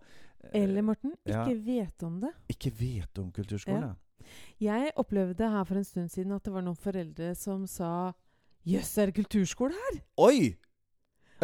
Eller, 0.55 0.83
Morten, 0.83 1.13
Ja. 1.27 1.45
ikke 1.45 1.65
vet 1.67 2.03
om 2.07 2.21
det. 2.21 2.31
ikke 2.49 2.71
vet 2.79 3.19
om 3.19 3.33
kulturskolen. 3.33 3.83
Ja. 3.83 3.95
Jeg 4.63 4.93
opplevde 4.97 5.51
her 5.53 5.65
for 5.69 5.77
en 5.81 5.85
stund 5.85 6.11
siden 6.13 6.33
at 6.37 6.45
det 6.45 6.53
var 6.55 6.63
noen 6.67 6.77
foreldre 6.79 7.35
som 7.39 7.67
sa 7.67 8.13
Jøss, 8.67 8.97
er 8.99 9.13
det 9.13 9.15
kulturskole 9.21 9.77
her? 9.79 10.01
Oi! 10.19 10.57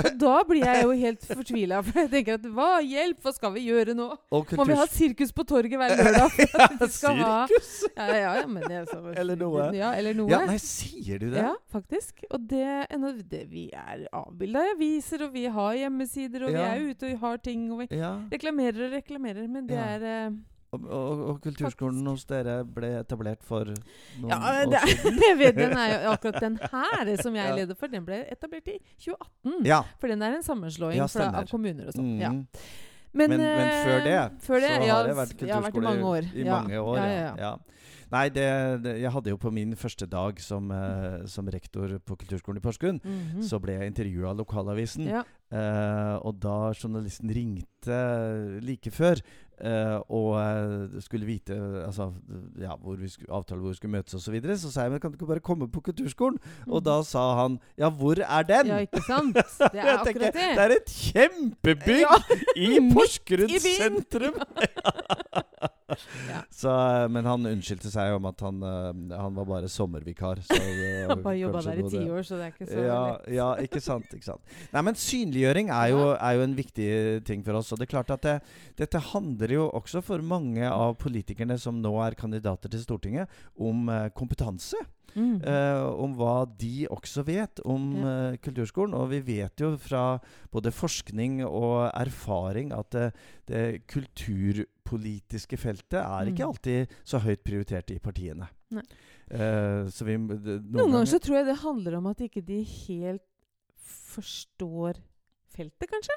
Og 0.01 0.07
da 0.17 0.39
blir 0.49 0.63
jeg 0.65 0.85
jo 0.87 0.93
helt 0.97 1.25
fortvila. 1.29 1.83
For 1.85 1.99
jeg 2.01 2.09
tenker 2.09 2.39
at 2.39 2.45
hva 2.57 2.69
hjelp, 2.81 3.19
hva 3.21 3.33
skal 3.37 3.53
vi 3.53 3.67
gjøre 3.67 3.93
nå? 3.95 4.07
Må 4.33 4.65
vi 4.65 4.77
ha 4.79 4.87
sirkus 4.89 5.35
på 5.37 5.45
torget 5.45 5.77
hver 5.77 5.93
lørdag? 5.99 6.39
Vi 6.81 6.89
skal 6.97 7.21
ha 7.21 7.35
Sirkus? 7.51 7.73
ja, 7.99 8.07
ja, 8.09 8.31
ja, 8.41 8.47
men 8.49 8.65
det 8.65 8.79
er 8.81 8.87
så, 8.89 9.03
Eller 9.13 9.37
noe. 9.37 9.67
Ja, 9.77 9.91
eller 10.01 10.17
noe. 10.17 10.33
Ja, 10.33 10.41
nei, 10.49 10.57
sier 10.65 11.21
du 11.21 11.29
det? 11.35 11.45
Ja, 11.45 11.53
faktisk. 11.75 12.25
Og 12.33 12.41
det, 12.49 12.65
det 13.29 13.43
Vi 13.53 13.67
er 13.77 14.07
avbilda 14.17 14.65
i 14.71 14.73
aviser, 14.79 15.27
og 15.29 15.37
vi 15.37 15.45
har 15.59 15.77
hjemmesider, 15.83 16.49
og 16.49 16.57
Ja. 16.57 16.65
vi 16.65 16.65
er 16.89 16.97
ute 16.97 17.13
og 17.13 17.27
har 17.27 17.45
ting, 17.45 17.69
og 17.71 17.85
vi 17.85 17.91
reklamerer 18.33 18.87
og 18.89 18.97
reklamerer. 18.97 19.45
Men 19.47 19.69
det 19.69 19.77
er 19.77 20.09
eh, 20.09 20.31
Og, 20.73 20.85
og, 20.89 21.19
og 21.29 21.41
kulturskolen 21.45 22.07
hos 22.09 22.23
dere 22.31 22.63
ble 22.65 22.89
etablert 23.03 23.43
for 23.45 23.69
noen 23.69 24.31
Ja, 24.31 24.39
år 24.41 24.87
siden? 24.89 25.19
jeg 25.21 25.37
vet, 25.43 25.59
den 25.59 25.75
er 25.77 25.91
jo 26.07 26.15
akkurat 26.15 26.39
den 26.41 26.57
her 26.63 27.11
som 27.21 27.37
jeg 27.37 27.51
Ja. 27.51 27.57
leder 27.59 27.77
for, 27.77 27.93
den 27.93 28.07
ble 28.09 28.23
etablert 28.33 28.71
i 28.73 28.79
2018. 28.97 29.67
Ja. 29.69 29.83
For 30.01 30.09
den 30.09 30.25
er 30.25 30.39
en 30.39 30.47
sammenslåing 30.47 30.97
Ja, 30.97 31.11
fra, 31.13 31.29
av 31.43 31.51
kommuner 31.53 31.93
og 31.93 31.99
sånn. 31.99 32.15
Ja. 32.23 32.33
Mm. 32.33 32.47
Men, 33.13 33.29
Men, 33.29 33.43
men 33.45 33.69
før 33.85 33.99
det, 34.07 34.13
eh, 34.17 34.29
før 34.41 34.63
det 34.65 34.69
så 34.73 34.87
ja, 34.89 34.95
har 34.97 35.09
det 35.11 35.17
vært 35.19 35.37
kulturskole 35.37 35.83
i 35.83 35.89
mange 35.91 36.09
år. 36.15 36.29
I 36.33 36.47
ja. 36.47 36.55
mange 36.63 36.79
år, 36.81 36.97
ja, 36.97 37.05
ja. 37.05 37.13
ja, 37.13 37.21
ja. 37.21 37.35
ja. 37.53 37.57
Nei, 38.13 38.27
det, 38.29 38.47
det, 38.85 38.91
jeg 39.01 39.09
hadde 39.13 39.31
jo 39.33 39.39
på 39.41 39.51
min 39.53 39.71
første 39.77 40.05
dag 40.09 40.41
som, 40.45 40.67
eh, 40.73 41.23
som 41.33 41.47
rektor 41.53 41.93
på 42.05 42.17
kulturskolen 42.21 42.61
i 42.61 42.65
Porsgrunn, 42.65 42.99
Mhm. 43.05 43.43
så 43.45 43.61
ble 43.61 43.77
jeg 43.79 43.93
intervjua 43.93 44.31
av 44.33 44.41
lokalavisen. 44.41 45.05
ja. 45.13 45.23
Eh, 45.53 46.17
og 46.25 46.39
da 46.41 46.73
journalisten 46.73 47.29
ringte 47.29 47.97
like 48.65 48.89
før 48.91 49.21
eh, 49.63 49.99
og 50.11 50.37
eh, 50.41 51.01
skulle 51.05 51.27
vite 51.27 51.57
altså, 51.87 52.11
ja, 52.61 52.75
hvor 52.83 52.97
vi 52.99 53.09
skulle, 53.09 53.31
avtale 53.33 53.61
hvor 53.61 53.69
vi 53.73 53.79
skulle 53.79 53.93
møtes 53.97 54.15
osv., 54.15 54.25
så, 54.27 54.35
videre, 54.35 54.59
så 54.59 54.73
sa 54.73 54.87
jeg 54.87 54.91
men 54.97 55.01
kan 55.01 55.11
du 55.13 55.17
ikke 55.21 55.31
bare 55.31 55.41
komme 55.45 55.69
på 55.71 55.81
kulturskolen? 55.89 56.39
Og 56.69 56.85
da 56.87 56.99
sa 57.07 57.23
han 57.43 57.59
ja, 57.79 57.91
hvor 57.91 58.19
er 58.23 58.43
den? 58.49 58.67
ja, 58.75 58.83
ikke 58.87 59.03
sant? 59.07 59.37
Det 59.73 59.81
er 59.81 59.99
akkurat 59.99 60.35
det. 60.35 60.51
det 60.59 60.67
er 60.67 60.77
et 60.81 60.93
kjempebygg 60.99 62.03
Ja. 62.03 62.19
i 62.57 62.75
Porsgrunn 62.95 63.59
sentrum! 63.63 64.39
Ja. 66.29 66.43
Så, 66.63 66.73
men 67.13 67.27
han 67.29 67.49
unnskyldte 67.49 67.91
seg 67.93 68.17
om 68.17 68.29
at 68.31 68.43
han, 68.45 68.63
eh, 68.67 69.17
han 69.19 69.37
var 69.39 69.49
bare 69.49 69.71
sommervikar. 69.73 70.43
Så, 70.47 70.59
Han 71.13 71.23
bare 71.25 71.39
jobba 71.41 71.63
der 71.67 71.83
i 71.83 71.89
ti 71.91 72.03
år, 72.07 72.23
så 72.27 72.39
det 72.39 72.47
er 72.47 72.55
ikke 72.55 72.69
så 72.69 72.85
ja, 72.85 73.01
lett. 73.09 73.29
ja, 73.35 73.49
ikke 73.65 73.81
sant. 73.83 74.13
ikke 74.15 74.27
sant 74.27 74.55
Nei, 74.73 74.83
men 74.87 74.99
Synliggjøring 74.99 75.73
er 75.75 75.91
jo, 75.93 76.01
er 76.15 76.39
jo 76.39 76.47
en 76.47 76.57
viktig 76.57 76.89
ting 77.29 77.45
for 77.47 77.59
oss. 77.59 77.73
Og 77.75 77.81
det 77.81 77.89
er 77.89 77.93
klart 77.97 78.13
at 78.15 78.25
det, 78.27 78.39
dette 78.79 79.03
handler 79.13 79.57
jo 79.57 79.69
også 79.73 80.03
for 80.05 80.25
mange 80.25 80.69
av 80.69 80.97
politikerne 81.03 81.59
som 81.61 81.81
nå 81.83 81.95
er 82.05 82.19
kandidater 82.19 82.73
til 82.73 82.85
Stortinget, 82.85 83.41
om 83.61 83.89
eh, 83.93 84.11
kompetanse. 84.17 84.81
Mm. 85.13 85.43
Uh, 85.45 85.93
om 86.01 86.15
hva 86.17 86.47
de 86.57 86.87
også 86.89 87.25
vet 87.27 87.61
om 87.69 87.91
eh, 88.01 88.39
kulturskolen. 88.43 88.97
Og 88.97 89.11
vi 89.13 89.21
vet 89.27 89.61
jo 89.61 89.75
fra 89.81 90.17
både 90.53 90.73
forskning 90.73 91.43
og 91.45 91.91
erfaring 91.91 92.73
at 92.77 92.93
det, 92.95 93.09
det 93.51 93.65
kulturpolitiske 94.93 95.57
feltet 95.59 95.99
er 96.01 96.27
ikke 96.31 96.45
Mm. 96.45 96.49
alltid 96.53 96.89
så 97.05 97.19
høyt 97.21 97.43
prioritert 97.45 97.91
i 97.91 97.99
partiene. 97.99 98.49
Så 99.93 100.05
vi, 100.05 100.17
det, 100.17 100.59
Noen 100.73 100.93
ganger 100.93 101.07
så 101.07 101.19
tror 101.21 101.37
jeg 101.39 101.47
det 101.47 101.57
handler 101.63 101.97
om 101.99 102.07
at 102.07 102.19
ikke 102.21 102.43
de 102.45 102.63
helt 102.63 103.23
forstår 104.13 104.99
feltet, 105.53 105.89
kanskje. 105.91 106.17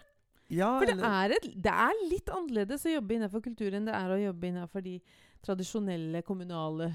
ja, 0.49 0.77
For 0.79 0.85
det 0.85 0.99
er, 1.03 1.29
et, 1.35 1.47
det 1.63 1.71
er 1.71 2.01
litt 2.09 2.29
annerledes 2.29 2.85
å 2.85 2.93
jobbe 2.95 3.15
innenfor 3.17 3.41
kultur 3.41 3.73
enn 3.73 3.85
det 3.87 3.95
er 3.95 4.09
å 4.13 4.19
jobbe 4.21 4.47
innenfor 4.51 4.83
de 4.85 4.99
tradisjonelle 5.45 6.21
kommunale 6.23 6.91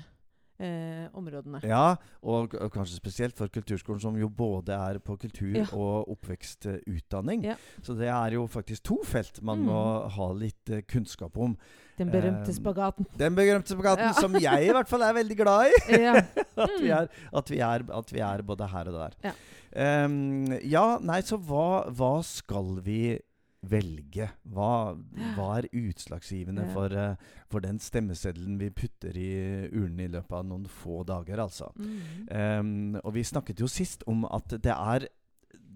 eh, 0.60 1.08
områdene. 1.16 1.60
Ja, 1.64 1.96
og, 2.22 2.54
og 2.60 2.70
kanskje 2.74 2.98
spesielt 3.00 3.36
for 3.38 3.48
kulturskolen, 3.48 4.00
som 4.02 4.16
jo 4.20 4.28
både 4.28 4.76
er 4.76 4.98
på 5.00 5.16
kultur 5.18 5.56
Ja. 5.56 5.64
og 5.72 6.10
oppvekstutdanning. 6.12 7.44
Ja. 7.44 7.54
Så 7.82 7.94
det 7.98 8.08
er 8.12 8.36
jo 8.36 8.46
faktisk 8.50 8.82
to 8.84 8.98
felt 9.04 9.42
man 9.42 9.60
Mm. 9.60 9.66
må 9.66 10.08
ha 10.10 10.32
litt 10.32 10.70
eh, 10.70 10.82
kunnskap 10.82 11.36
om. 11.36 11.56
Den 11.98 12.10
berømte 12.10 12.48
Eh, 12.50 12.54
spagaten. 12.56 13.06
Den 13.18 13.34
berømte 13.34 13.74
spagaten, 13.74 14.04
Ja. 14.06 14.12
som 14.12 14.32
jeg 14.34 14.68
i 14.68 14.72
hvert 14.72 14.88
fall 14.88 15.02
er 15.02 15.12
veldig 15.14 15.36
glad 15.36 15.66
i. 15.66 15.72
At, 16.60 16.70
vi 16.80 16.88
Mm. 16.88 16.98
er, 16.98 17.08
at, 17.32 17.50
vi 17.50 17.58
er, 17.58 17.84
at 17.98 18.12
vi 18.12 18.20
er 18.20 18.42
både 18.42 18.66
her 18.68 18.88
og 18.88 18.94
der. 18.94 19.16
Ja. 19.24 20.04
um, 20.04 20.46
ja, 20.64 20.98
nei, 21.00 21.20
så 21.22 21.36
hva, 21.38 21.88
hva 21.90 22.22
skal 22.24 22.80
vi 22.84 23.18
velge? 23.62 24.30
Hva, 24.48 24.96
hva 25.36 25.48
er 25.58 25.68
utslagsgivende 25.76 26.66
Ja. 26.66 26.72
for, 26.72 26.86
eh, 26.96 27.16
for 27.50 27.60
den 27.60 27.78
stemmeseddelen 27.78 28.58
vi 28.58 28.70
putter 28.70 29.16
i 29.16 29.68
urnen 29.68 30.00
i 30.00 30.08
løpet 30.08 30.32
av 30.32 30.44
noen 30.46 30.66
få 30.66 31.04
dager, 31.04 31.38
altså? 31.38 31.70
Mm. 31.76 32.28
Um, 32.30 33.00
og 33.04 33.14
vi 33.14 33.22
snakket 33.22 33.60
jo 33.60 33.66
sist 33.66 34.02
om 34.06 34.24
at 34.24 34.48
det 34.48 34.72
er 34.72 35.08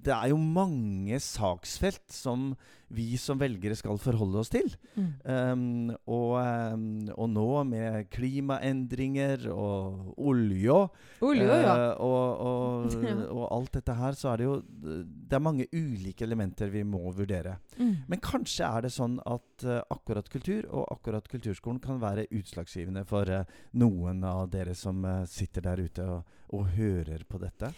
det 0.04 0.14
er 0.14 0.32
jo 0.32 0.38
mange 0.40 1.18
saksfelt 1.22 2.04
som 2.12 2.52
vi 2.94 3.16
som 3.18 3.38
velgere 3.40 3.76
skal 3.78 3.98
forholde 4.00 4.40
oss 4.42 4.50
til. 4.52 4.68
Mm. 4.94 5.06
Um, 5.24 5.92
og, 6.10 6.34
um, 6.38 6.84
og 7.16 7.30
nå 7.32 7.46
med 7.68 8.10
klimaendringer 8.12 9.48
og 9.52 10.14
olje 10.20 10.76
Olje, 11.24 11.46
ja. 11.46 11.72
eh, 11.72 12.02
og, 12.04 12.44
og, 12.44 12.94
og 13.36 13.44
alt 13.48 13.72
dette 13.78 13.96
her, 13.98 14.18
så 14.18 14.32
er 14.32 14.40
det 14.40 14.46
jo 14.46 14.54
Det 14.64 15.36
er 15.36 15.42
mange 15.42 15.66
ulike 15.72 16.26
elementer 16.26 16.72
vi 16.72 16.84
må 16.86 17.02
vurdere. 17.16 17.56
Mm. 17.78 18.04
Men 18.10 18.22
kanskje 18.24 18.68
er 18.68 18.86
det 18.86 18.92
sånn 18.94 19.18
at 19.24 19.66
uh, 19.66 19.80
akkurat 19.94 20.28
kultur 20.30 20.68
og 20.70 20.86
akkurat 20.92 21.28
kulturskolen 21.30 21.80
kan 21.82 22.00
være 22.02 22.28
utslagsgivende 22.34 23.04
for 23.08 23.30
uh, 23.30 23.48
noen 23.80 24.22
av 24.28 24.46
dere 24.52 24.76
som 24.78 25.02
sitter 25.30 25.64
der 25.64 25.82
ute 25.84 26.06
og 26.54 26.70
hører 26.76 27.24
på 27.28 27.40
dette. 27.42 27.72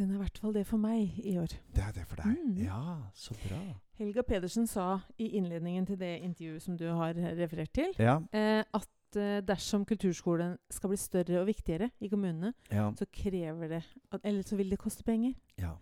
Den 0.00 0.10
er 0.10 0.16
i 0.16 0.20
hvert 0.22 0.38
fall 0.40 0.54
det 0.56 0.62
for 0.66 0.80
meg 0.80 1.18
i 1.20 1.34
år. 1.36 1.52
Det 1.76 1.82
er 1.84 1.92
det 1.92 2.06
for 2.08 2.16
deg. 2.22 2.38
Mm. 2.40 2.54
Ja, 2.64 2.78
så 3.14 3.34
bra. 3.42 3.58
Helga 4.00 4.22
Pedersen 4.24 4.64
sa 4.66 4.86
i 5.20 5.26
innledningen 5.36 5.84
til 5.90 5.98
det 6.00 6.14
intervjuet 6.24 6.64
som 6.64 6.78
du 6.80 6.86
har 6.88 7.12
referert 7.36 7.72
til, 7.76 7.92
Ja. 8.00 8.14
eh, 8.32 8.64
at 8.72 8.88
eh, 9.20 9.42
dersom 9.44 9.84
kulturskolen 9.84 10.56
skal 10.72 10.88
bli 10.94 10.96
større 10.96 11.40
og 11.42 11.46
viktigere 11.50 11.90
i 12.00 12.08
kommunene, 12.08 12.54
Ja. 12.72 12.88
så 12.96 13.04
krever 13.12 13.68
det 13.68 13.82
at, 14.12 14.20
Eller 14.24 14.42
så 14.42 14.56
vil 14.56 14.70
det 14.70 14.78
koste 14.78 15.04
penger. 15.04 15.34
ja. 15.58 15.74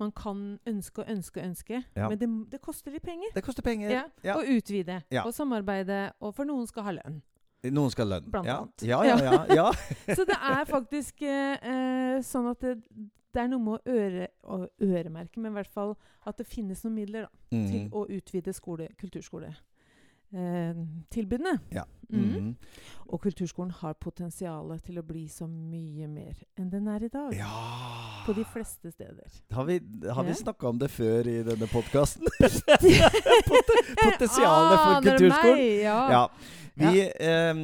Man 0.00 0.10
kan 0.12 0.58
ønske 0.66 0.98
og 1.04 1.08
ønske 1.08 1.40
og 1.40 1.46
ønske, 1.46 1.84
men 1.94 2.18
det, 2.18 2.28
det 2.50 2.60
koster 2.60 2.90
litt 2.90 3.02
penger. 3.04 3.28
Det 3.34 3.44
koster 3.44 3.62
penger. 3.62 3.90
Ja, 3.90 4.02
Ja. 4.24 4.34
Å 4.36 4.42
utvide 4.42 5.02
og 5.24 5.32
samarbeide, 5.32 6.12
og 6.20 6.34
for 6.34 6.44
noen 6.44 6.66
skal 6.66 6.82
ha 6.82 6.90
lønn. 6.98 7.22
Noen 7.72 7.90
skal 7.90 8.08
ha 8.08 8.18
lønn. 8.18 8.30
Blant 8.30 8.46
ja. 8.46 8.56
annet. 8.60 8.84
Ja, 8.88 9.02
ja, 9.04 9.16
ja. 9.24 9.44
ja. 9.54 9.66
Så 10.18 10.24
det 10.28 10.36
er 10.36 10.64
faktisk 10.68 11.22
eh, 11.22 11.54
eh, 11.60 12.16
sånn 12.26 12.50
at 12.50 12.60
det, 12.60 12.74
det 13.34 13.42
er 13.44 13.48
noe 13.48 13.62
med 13.64 13.78
å 13.78 13.94
øre, 13.98 14.28
å 14.44 14.58
øremerke, 14.84 15.40
men 15.40 15.52
i 15.52 15.58
hvert 15.60 15.72
fall 15.72 15.94
at 16.26 16.38
det 16.38 16.46
finnes 16.46 16.84
noen 16.84 16.94
midler 17.00 17.26
da, 17.28 17.32
til 17.54 17.84
Mm. 17.84 17.88
å 17.94 18.04
utvide 18.10 18.52
skole, 18.54 18.88
kulturskoletilbudene. 20.34 21.58
ja. 21.70 21.84
Mm. 22.12 22.20
Mm. 22.36 22.56
Og 23.08 23.20
kulturskolen 23.22 23.70
har 23.80 23.94
potensial 23.94 24.74
til 24.84 24.98
å 25.00 25.02
bli 25.02 25.22
så 25.32 25.46
mye 25.48 26.06
mer 26.06 26.34
enn 26.60 26.68
den 26.70 26.86
er 26.88 27.02
i 27.04 27.08
dag. 27.08 27.32
ja. 27.34 27.48
På 28.26 28.32
de 28.36 28.44
fleste 28.44 28.92
steder. 28.92 29.24
Har 29.52 29.64
vi, 29.64 29.80
har 30.12 30.22
vi 30.24 30.30
Ja. 30.30 30.34
snakka 30.34 30.68
om 30.68 30.78
det 30.78 30.90
før 30.90 31.26
i 31.26 31.42
denne 31.42 31.66
podkasten? 31.66 32.26
Potensialet 34.04 34.78
for 34.78 34.94
Aner 34.96 35.10
kulturskolen? 35.10 35.56
meg, 35.56 35.82
Ja. 35.82 36.10
Ja. 36.10 36.28
Vi, 36.76 37.00
eh, 37.20 37.54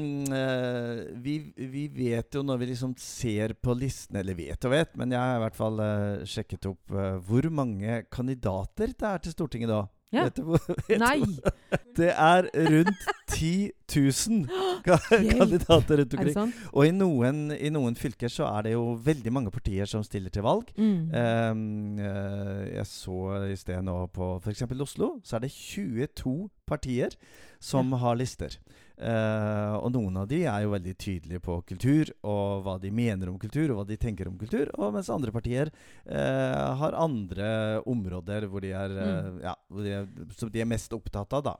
vi, 1.20 1.52
vi 1.56 1.88
vet 1.88 2.34
jo 2.34 2.42
når 2.46 2.58
vi 2.58 2.66
liksom 2.70 2.92
ser 2.96 3.54
på 3.54 3.74
listene 3.74 4.20
Eller 4.20 4.34
vet 4.38 4.64
og 4.64 4.70
vet, 4.70 4.92
men 4.96 5.10
jeg 5.10 5.18
har 5.18 5.36
i 5.36 5.40
hvert 5.44 5.56
fall 5.58 5.80
eh, 5.80 6.24
sjekket 6.24 6.66
opp 6.70 6.90
eh, 6.94 7.16
hvor 7.18 7.48
mange 7.50 8.04
kandidater 8.10 8.86
det 8.94 9.02
er 9.02 9.18
til 9.18 9.32
Stortinget 9.32 9.68
da. 9.72 9.80
Ja. 10.10 10.26
Vet 10.26 10.40
du 10.40 10.46
hvor? 10.48 10.62
vet 10.88 11.02
Nei! 11.02 11.20
Det 11.96 12.10
er 12.10 12.48
rundt 12.70 13.04
10 13.30 13.70
000 13.94 14.48
kandidater 14.86 16.00
rundt 16.02 16.16
omkring. 16.18 16.54
Og 16.72 16.86
i 16.86 16.94
noen, 16.94 17.42
i 17.54 17.70
noen 17.70 17.98
fylker 17.98 18.32
så 18.32 18.48
er 18.50 18.66
det 18.66 18.74
jo 18.74 18.96
veldig 19.04 19.32
mange 19.34 19.52
partier 19.54 19.86
som 19.90 20.02
stiller 20.06 20.34
til 20.34 20.46
valg. 20.46 20.72
Mm. 20.78 21.14
Eh, 21.14 22.64
jeg 22.74 22.86
så 22.90 23.20
i 23.50 23.58
sted 23.58 23.86
nå 23.86 24.00
på 24.14 24.32
f.eks. 24.40 24.66
Oslo, 24.80 25.12
så 25.22 25.38
er 25.38 25.46
det 25.46 25.54
22 25.54 26.34
partier 26.66 27.14
som 27.62 27.92
har 28.02 28.18
lister. 28.18 28.58
Eh, 29.00 29.74
og 29.80 29.88
noen 29.94 30.18
av 30.20 30.26
de 30.28 30.42
er 30.44 30.64
jo 30.66 30.74
veldig 30.74 30.94
tydelige 31.00 31.40
på 31.40 31.56
kultur, 31.70 32.10
og 32.28 32.66
hva 32.66 32.74
de 32.82 32.90
mener 32.92 33.30
om 33.32 33.38
kultur, 33.40 33.70
og 33.72 33.80
hva 33.80 33.86
de 33.88 33.96
tenker 33.96 34.28
om 34.28 34.36
kultur. 34.40 34.68
Og 34.76 34.92
mens 34.92 35.08
andre 35.12 35.32
partier 35.32 35.70
uh, 36.04 36.76
har 36.82 36.98
andre 37.00 37.48
områder 37.88 38.46
hvor 38.50 38.60
de 38.64 38.74
er, 38.76 38.92
mm. 38.92 39.40
uh, 39.40 39.40
ja, 39.46 39.54
hvor 39.70 39.86
de 39.86 39.96
er, 40.02 40.12
som 40.36 40.52
de 40.52 40.60
er 40.60 40.68
mest 40.68 40.92
opptatt 40.96 41.32
av. 41.38 41.46
da. 41.48 41.56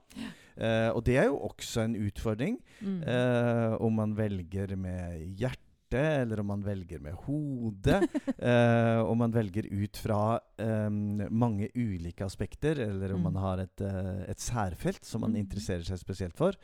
Eh, 0.60 0.90
og 0.92 1.00
det 1.06 1.16
er 1.16 1.30
jo 1.30 1.38
også 1.46 1.86
en 1.86 1.96
utfordring. 1.96 2.58
Mm. 2.84 3.00
Eh, 3.08 3.74
om 3.80 3.94
man 3.96 4.12
velger 4.18 4.74
med 4.76 5.22
hjertet, 5.40 5.66
eller 6.20 6.42
om 6.42 6.50
man 6.52 6.60
velger 6.62 7.00
med 7.02 7.16
hodet. 7.24 8.02
eh, 8.38 9.00
om 9.00 9.18
man 9.24 9.32
velger 9.34 9.66
ut 9.72 9.96
fra 9.98 10.20
eh, 10.60 10.90
mange 11.32 11.70
ulike 11.74 12.26
aspekter, 12.28 12.78
eller 12.90 13.14
om 13.16 13.20
Mm. 13.24 13.32
man 13.32 13.40
har 13.42 13.64
et, 13.64 13.80
eh, 13.80 14.30
et 14.30 14.38
særfelt 14.38 15.04
som 15.04 15.24
man 15.24 15.32
Mm. 15.32 15.40
interesserer 15.46 15.82
seg 15.88 15.98
spesielt 15.98 16.36
for. 16.36 16.54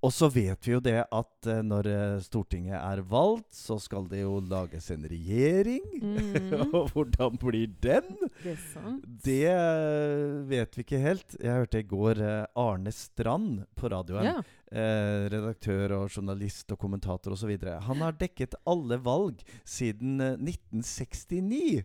Og 0.00 0.12
så 0.16 0.30
vet 0.32 0.64
vi 0.64 0.72
jo 0.72 0.80
det 0.80 0.96
at 1.04 1.48
eh, 1.50 1.60
når 1.64 1.88
eh, 1.90 2.20
Stortinget 2.24 2.78
er 2.78 3.02
valgt, 3.04 3.50
så 3.52 3.76
skal 3.80 4.06
det 4.08 4.22
jo 4.22 4.38
lages 4.40 4.88
en 4.94 5.04
regjering. 5.10 5.82
Mm. 6.00 6.54
og 6.78 6.94
hvordan 6.94 7.36
blir 7.40 7.68
den? 7.84 8.08
Det 8.40 8.54
er 8.54 8.62
sant. 8.70 9.04
Det 9.26 9.44
eh, 9.50 10.38
vet 10.48 10.78
vi 10.78 10.86
ikke 10.86 11.02
helt. 11.04 11.36
Jeg 11.36 11.64
hørte 11.64 11.82
i 11.82 11.88
går 11.90 12.22
Arne 12.56 12.94
Strand 12.96 13.66
på 13.76 13.92
radioen. 13.92 14.30
Ja. 14.30 14.38
Eh, 14.70 15.24
redaktør 15.32 15.96
og 15.96 16.12
journalist 16.14 16.70
og 16.70 16.78
kommentator 16.78 17.34
osv. 17.34 17.56
Han 17.88 18.04
har 18.04 18.14
dekket 18.20 18.54
alle 18.70 19.00
valg 19.02 19.42
siden 19.66 20.20
eh, 20.22 20.36
1969. 20.38 21.82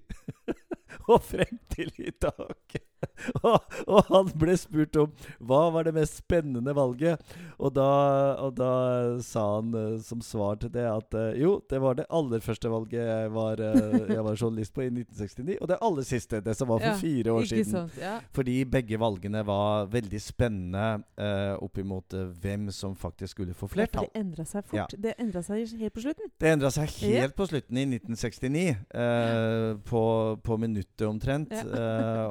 og 1.12 1.24
frem 1.26 1.58
til 1.74 1.90
i 1.98 2.12
dag. 2.22 2.78
og, 3.46 3.58
og, 3.86 4.00
han 4.10 4.30
ble 4.40 4.56
spurt 4.58 4.98
om 4.98 5.12
hva 5.44 5.62
var 5.74 5.88
det 5.88 5.94
mest 5.98 6.20
spennende 6.22 6.74
valget. 6.76 7.22
Og 7.60 7.74
da, 7.76 7.88
og 8.42 8.56
da 8.58 8.72
sa 9.26 9.46
han 9.58 9.74
uh, 9.76 9.98
som 10.04 10.24
svar 10.26 10.60
til 10.62 10.72
det 10.74 10.86
at 10.90 11.18
uh, 11.18 11.32
jo, 11.38 11.58
det 11.70 11.82
var 11.84 12.00
det 12.00 12.08
aller 12.14 12.44
første 12.44 12.72
valget 12.72 13.02
jeg 13.02 13.34
var, 13.36 13.62
uh, 13.62 13.98
jeg 14.10 14.26
var 14.28 14.40
journalist 14.40 14.76
på 14.76 14.86
i 14.86 14.90
1969. 14.92 15.60
Og 15.60 15.72
det 15.72 15.80
aller 15.90 16.08
siste, 16.08 16.42
det 16.46 16.58
som 16.58 16.72
var 16.72 16.82
for 16.84 16.92
ja, 16.92 16.98
fire 17.02 17.36
år 17.36 17.50
siden. 17.52 17.72
Sant, 17.72 18.00
ja. 18.02 18.18
Fordi 18.36 18.58
begge 18.70 19.00
valgene 19.02 19.46
var 19.48 19.90
veldig 19.94 20.22
spennende 20.24 20.88
uh, 21.22 21.56
opp 21.62 21.82
imot 21.82 22.18
hvem 22.42 22.70
som 22.76 22.96
faktisk 23.00 23.36
skulle 23.36 23.56
få 23.58 23.70
flertall. 23.72 24.10
det 24.12 24.22
endra 24.22 24.46
seg 24.48 24.66
fort. 24.66 24.80
Ja. 24.96 25.02
Det 25.08 25.16
endra 25.22 25.44
seg 25.46 25.76
helt 25.80 25.96
på 25.96 26.06
slutten. 26.06 26.32
Det 26.42 26.52
endra 26.52 26.72
seg 26.74 26.98
helt 27.02 27.36
på 27.36 27.50
slutten 27.50 27.82
i 27.82 27.88
1969. 27.98 28.66
på, 29.90 30.04
på 30.44 30.60
minuttet 30.62 31.08
omtrent. 31.08 31.54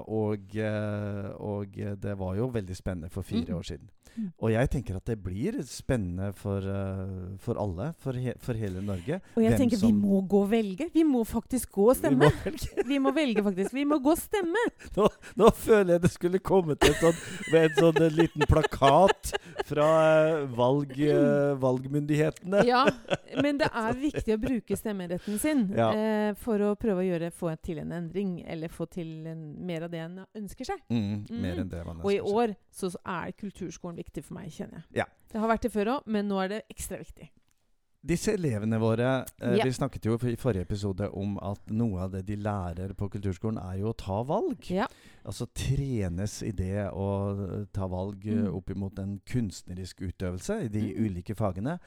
og 0.05 0.55
Eh, 0.75 1.29
og 1.41 1.77
det 2.01 2.17
var 2.19 2.39
jo 2.39 2.49
veldig 2.53 2.77
spennende 2.77 3.13
for 3.13 3.27
fire 3.27 3.53
mm. 3.53 3.59
år 3.59 3.69
siden. 3.71 3.91
Mm. 4.15 4.29
Og 4.39 4.53
jeg 4.53 4.71
tenker 4.71 4.97
at 4.99 5.09
det 5.11 5.17
blir 5.19 5.57
spennende 5.67 6.29
for, 6.39 6.63
uh, 6.63 7.35
for 7.43 7.59
alle, 7.59 7.89
for, 7.99 8.15
he, 8.15 8.35
for, 8.39 8.55
hele 8.55 8.83
Norge. 8.85 9.19
Og 9.35 9.43
jeg 9.43 9.59
tenker 9.59 9.81
vi 9.83 9.91
må 9.97 10.21
gå 10.31 10.45
og 10.45 10.53
velge. 10.53 10.87
Vi 10.95 11.03
må 11.07 11.25
faktisk 11.27 11.73
gå 11.75 11.89
og 11.91 11.99
stemme. 11.99 12.31
Vi 12.45 12.53
må 12.53 12.85
vi 12.93 13.01
må 13.03 13.15
velge 13.17 13.43
faktisk. 13.43 13.75
Vi 13.75 13.87
må 13.89 13.99
gå 14.05 14.15
og 14.15 14.21
stemme. 14.21 14.63
Nå, 14.97 15.09
nå 15.41 15.51
føler 15.59 15.97
jeg 15.97 16.05
det 16.05 16.13
skulle 16.15 16.39
kommet 16.45 16.85
et 16.87 17.01
sånn, 17.01 17.17
med 17.51 17.67
en 17.67 17.75
sånn 17.81 18.03
en 18.07 18.15
liten 18.15 18.47
plakat 18.47 19.35
fra 19.67 19.89
uh, 19.89 20.34
valg, 20.55 20.95
uh, 20.97 21.53
valgmyndighetene. 21.61 22.63
Ja, 22.69 22.85
men 23.45 23.61
det 23.61 23.69
er 23.69 24.01
viktig 24.01 24.37
å 24.37 24.41
bruke 24.41 24.79
stemmeretten 24.79 25.41
sin 25.43 25.67
ja. 25.75 25.91
for 26.41 26.63
å 26.65 26.73
prøve 26.81 27.03
å 27.03 27.07
gjøre, 27.07 27.33
få 27.35 27.53
til 27.65 27.83
en 27.83 27.93
endring, 27.97 28.39
eller 28.49 28.73
få 28.73 28.87
til 28.91 29.27
en, 29.31 29.45
mer 29.67 29.87
av 29.87 29.93
det 29.93 30.03
en 30.05 30.21
ønsker 30.25 30.71
seg. 30.73 30.83
Mm, 30.89 31.27
mer 31.31 31.63
enn 31.63 31.71
det 31.71 31.83
man 31.85 31.99
ønsker 31.99 32.03
seg. 32.03 32.07
Og 32.07 32.15
i 32.15 32.21
år 32.23 32.57
så 32.75 32.91
er 33.03 33.35
kulturskolen 33.39 33.99
viktig 34.01 34.15
viktig 34.15 34.29
for 34.29 34.39
meg, 34.39 34.53
kjenner 34.53 34.83
jeg. 34.83 35.03
Ja. 35.03 35.09
Det 35.33 35.41
har 35.43 35.51
vært 35.51 35.67
det 35.67 35.73
før 35.75 35.97
òg, 35.97 36.07
men 36.07 36.29
nå 36.31 36.39
er 36.43 36.53
det 36.53 36.61
ekstra 36.73 37.01
viktig. 37.01 37.31
Disse 38.05 38.35
elevene 38.37 38.77
våre 38.77 39.09
eh, 39.41 39.55
ja. 39.57 39.65
Vi 39.65 39.73
snakket 39.73 40.05
jo 40.05 40.19
i 40.29 40.37
forrige 40.37 40.67
episode 40.67 41.07
om 41.17 41.39
at 41.41 41.73
noe 41.73 42.03
av 42.05 42.13
det 42.13 42.27
de 42.29 42.37
lærer 42.37 42.93
på 42.99 43.09
kulturskolen, 43.15 43.57
er 43.63 43.79
jo 43.81 43.95
å 43.95 43.97
ta 43.97 44.19
valg. 44.29 44.69
Ja. 44.69 44.89
Altså 45.25 45.47
trenes 45.57 46.37
i 46.45 46.51
det 46.53 46.91
å 46.93 47.09
eh, 47.33 47.65
ta 47.73 47.89
valg 47.89 48.27
eh, 48.29 48.43
mm. 48.45 48.51
opp 48.59 48.75
imot 48.75 49.01
en 49.01 49.17
kunstnerisk 49.25 50.05
utøvelse 50.05 50.59
i 50.67 50.69
de 50.73 50.85
mm. 50.91 51.01
ulike 51.07 51.37
fagene. 51.39 51.79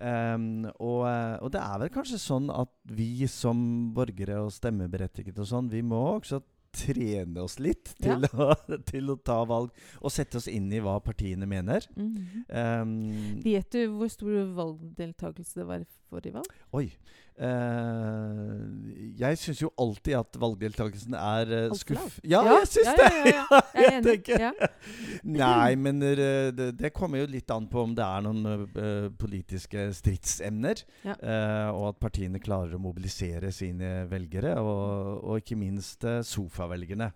Um, 0.00 0.64
og, 0.80 1.02
eh, 1.10 1.36
og, 1.42 1.50
det 1.52 1.60
er 1.60 1.84
vel 1.84 1.92
kanskje 1.92 2.22
sånn 2.24 2.48
at 2.52 2.72
vi 2.96 3.28
som 3.28 3.60
borgere 3.96 4.40
og 4.46 4.54
stemmeberettiget 4.56 5.44
og 5.44 5.50
sånn, 5.50 5.68
vi 5.72 5.84
må 5.84 6.00
også 6.14 6.40
trene 6.76 7.42
oss 7.42 7.58
litt 7.62 7.92
til, 8.02 8.26
ja. 8.26 8.30
å, 8.32 8.56
til, 8.90 9.12
å, 9.12 9.18
ta 9.18 9.38
valg 9.48 9.72
og 10.00 10.12
sette 10.12 10.40
oss 10.40 10.48
inn 10.50 10.68
i 10.72 10.82
hva 10.84 10.98
partiene 11.04 11.48
mener. 11.48 11.86
Mm 11.96 12.10
-hmm. 12.16 12.82
um, 12.82 13.42
Vet 13.44 13.72
du 13.72 13.86
hvor 13.96 14.08
stor 14.08 14.44
valgdeltakelse 14.54 15.60
det 15.60 15.66
var 15.66 15.86
forrige 16.10 16.34
valg? 16.34 16.52
Oi. 16.72 16.90
Uh, 17.36 19.12
jeg 19.20 19.36
syns 19.36 19.58
jo 19.60 19.68
alltid 19.76 20.14
at 20.16 20.38
valgdeltakelsen 20.40 21.16
er 21.20 21.50
uh, 21.68 21.74
skuff... 21.76 22.16
Ja, 22.24 22.40
ja, 22.46 22.54
jeg 22.62 22.70
syns 22.70 22.88
det! 22.96 23.08
Ja, 23.12 23.26
ja, 23.28 23.58
jeg 23.76 23.90
er 23.90 23.98
enig. 23.98 24.70
Nei, 25.42 25.74
men 25.76 26.00
uh, 26.00 26.48
det, 26.56 26.70
det, 26.80 26.92
kommer 26.96 27.20
jo 27.20 27.28
litt 27.28 27.52
an 27.52 27.68
på 27.68 27.84
om 27.84 27.92
det 27.96 28.06
er 28.06 28.24
noen 28.24 29.12
politiske 29.20 29.90
stridsemner. 29.98 30.80
og 31.04 31.82
at 31.90 32.00
partiene 32.00 32.40
klarer 32.40 32.76
å 32.78 32.80
mobilisere 32.80 33.52
sine 33.52 34.06
velgere, 34.08 34.54
og, 34.62 35.20
og 35.26 35.42
ikke 35.42 35.58
minst 35.60 36.06
sofavelgerne. 36.24 37.10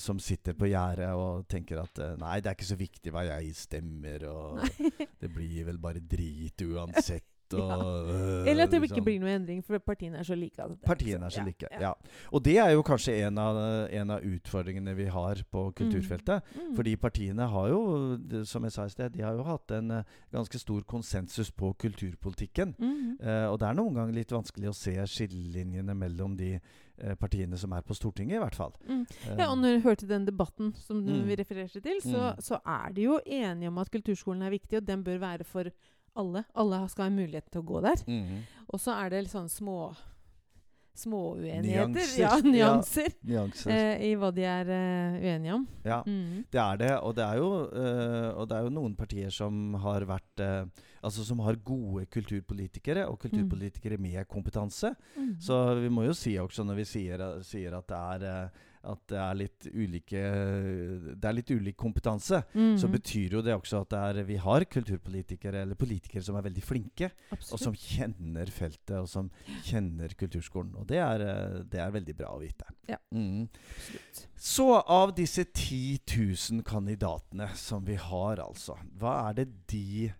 som 0.00 0.20
sitter 0.20 0.56
på 0.58 0.68
gjerdet 0.68 1.12
og 1.16 1.46
tenker 1.48 1.80
at 1.80 2.02
nei, 2.20 2.40
det 2.40 2.50
er 2.50 2.58
ikke 2.58 2.72
så 2.74 2.80
viktig 2.80 3.14
hva 3.14 3.24
jeg 3.30 3.54
stemmer, 3.56 4.26
og 4.28 4.60
det 5.22 5.32
blir 5.32 5.64
vel 5.70 5.80
bare 5.80 6.04
drit 6.04 6.60
uansett. 6.74 7.33
Og, 7.52 8.08
ja. 8.08 8.50
Eller 8.50 8.64
at 8.64 8.72
det 8.72 8.80
ikke 8.88 9.04
blir 9.04 9.20
noe 9.22 9.34
endring, 9.34 9.60
for 9.64 9.78
partiene 9.84 10.18
er 10.18 10.26
så 10.26 10.36
like. 10.38 10.56
Altså. 10.62 10.78
Partiene 10.86 11.28
er 11.28 11.34
så 11.34 11.44
like, 11.44 11.68
ja, 11.70 11.90
ja. 11.90 12.20
Og 12.32 12.44
det 12.44 12.56
er 12.58 12.70
jo 12.74 12.84
kanskje 12.86 13.16
en 13.26 13.38
av, 13.38 13.58
en 13.90 14.14
av 14.16 14.24
utfordringene 14.24 14.94
vi 14.96 15.08
har 15.12 15.42
på 15.50 15.66
mm. 15.68 15.74
kulturfeltet. 15.80 16.54
Mm. 16.54 16.62
Mm. 16.62 16.76
Fordi 16.76 16.96
partiene 16.96 17.48
har 17.50 17.68
jo, 17.68 17.82
som 18.48 18.64
jeg 18.64 18.76
sa 18.76 18.86
i 18.86 18.94
sted, 18.94 19.12
de 19.14 19.24
har 19.24 19.36
jo 19.36 19.44
hatt 19.46 19.74
en 19.76 19.98
uh, 20.00 20.16
ganske 20.32 20.58
stor 20.58 20.86
konsensus 20.88 21.50
på 21.52 21.72
kulturpolitikken. 21.84 22.74
Mm. 22.78 23.16
Eh, 23.20 23.46
og 23.50 23.58
det 23.60 23.68
er 23.68 23.76
noen 23.78 23.94
ganger 23.98 24.16
litt 24.16 24.32
vanskelig 24.34 24.70
å 24.70 24.76
se 24.76 24.94
skillelinjene 25.10 25.94
mellom 25.98 26.36
de 26.38 26.54
uh, 26.56 27.14
partiene 27.20 27.58
som 27.60 27.74
er 27.76 27.84
på 27.86 27.96
Stortinget, 27.96 28.38
i 28.38 28.42
hvert 28.42 28.58
fall. 28.58 28.74
Mm. 28.88 29.04
Ja, 29.38 29.48
og 29.50 29.58
når 29.60 29.76
du 29.76 29.88
hørte 29.88 30.10
den 30.10 30.26
debatten 30.28 30.72
som 30.84 31.02
mm. 31.04 31.24
vi 31.28 31.38
refererte 31.40 31.82
til, 31.84 32.00
så, 32.04 32.32
så, 32.42 32.60
er 32.64 32.94
de 32.96 33.08
jo 33.08 33.18
enige 33.24 33.70
om 33.70 33.82
at 33.82 33.92
kulturskolen 33.92 34.44
er 34.46 34.54
viktig, 34.54 34.80
og 34.80 34.88
den 34.88 35.04
bør 35.06 35.20
være 35.22 35.48
for 35.48 35.70
alle. 36.16 36.44
Alle 36.54 36.82
skal 36.88 37.08
ha 37.08 37.14
mulighet 37.14 37.50
til 37.50 37.62
å 37.62 37.68
gå 37.68 37.80
der. 37.84 38.02
Mm 38.06 38.24
-hmm. 38.24 38.42
Og 38.68 38.80
så 38.80 38.92
er 39.04 39.10
det 39.10 39.28
sånn 39.30 39.48
små 39.48 39.94
småuenigheter. 40.94 41.88
Nyanser. 41.88 42.20
Ja, 42.20 42.36
nyanser. 42.38 43.10
Ja, 43.20 43.30
nyanser. 43.30 43.70
Eh, 43.70 44.02
I 44.08 44.14
hva 44.18 44.30
de 44.34 44.44
er 44.46 44.70
uh, 44.70 45.16
uenige 45.18 45.54
om. 45.56 45.66
Ja, 45.82 46.02
mm. 46.06 46.44
det 46.52 46.60
er 46.60 46.76
det. 46.76 46.90
Og 47.02 47.16
det 47.18 47.24
er, 47.24 47.40
jo, 47.42 47.48
uh, 47.66 48.30
og 48.38 48.48
det 48.50 48.58
er 48.58 48.68
jo 48.68 48.74
noen 48.76 48.94
partier 48.98 49.34
som 49.34 49.74
har 49.84 50.06
vært 50.08 50.44
uh, 50.44 50.90
Altså 51.04 51.20
som 51.20 51.42
har 51.44 51.58
gode 51.60 52.06
kulturpolitikere, 52.08 53.02
og 53.10 53.18
kulturpolitikere 53.20 53.98
mm. 53.98 54.04
med 54.06 54.24
kompetanse. 54.24 54.94
Mm. 55.18 55.34
Så 55.36 55.58
vi 55.76 55.90
må 55.92 56.06
jo 56.06 56.14
si 56.16 56.32
også, 56.40 56.64
når 56.64 56.78
vi 56.78 56.86
sier, 56.88 57.24
sier 57.44 57.76
at 57.76 57.90
det 57.90 57.98
er 57.98 58.46
at 58.84 59.00
det 59.10 59.18
er 59.20 59.36
litt 59.38 59.66
ulike 59.72 60.22
Det 61.14 61.28
er 61.28 61.36
litt 61.36 61.50
ulik 61.54 61.76
kompetanse, 61.80 62.42
mm. 62.54 62.74
så 62.80 62.90
betyr 62.92 63.38
jo 63.38 63.42
det 63.44 63.54
også 63.56 63.82
at 63.82 63.92
det 63.94 64.00
er, 64.00 64.20
vi 64.28 64.38
har 64.40 64.66
kulturpolitikere 64.70 65.64
eller 65.64 65.78
politikere 65.78 66.24
som 66.24 66.38
er 66.38 66.46
veldig 66.48 66.64
flinke, 66.64 67.10
Absolutt. 67.30 67.52
og 67.56 67.62
som 67.64 67.78
kjenner 67.78 68.52
feltet, 68.54 68.96
og 69.00 69.08
som 69.10 69.30
kjenner 69.66 70.14
kulturskolen. 70.18 70.74
Og 70.80 70.88
det 70.90 71.00
er, 71.02 71.24
det 71.70 71.80
er 71.82 71.94
veldig 71.94 72.16
bra 72.18 72.34
å 72.34 72.42
vite. 72.42 72.68
Ja. 72.90 72.98
Mm. 73.14 73.48
Så 74.36 74.68
av 74.80 75.14
disse 75.16 75.46
10 75.46 76.04
000 76.10 76.66
kandidatene 76.66 77.48
som 77.58 77.86
vi 77.86 77.96
har, 78.00 78.42
altså, 78.42 78.76
hva 79.00 79.16
er 79.28 79.40
det 79.40 79.48
de 79.70 80.12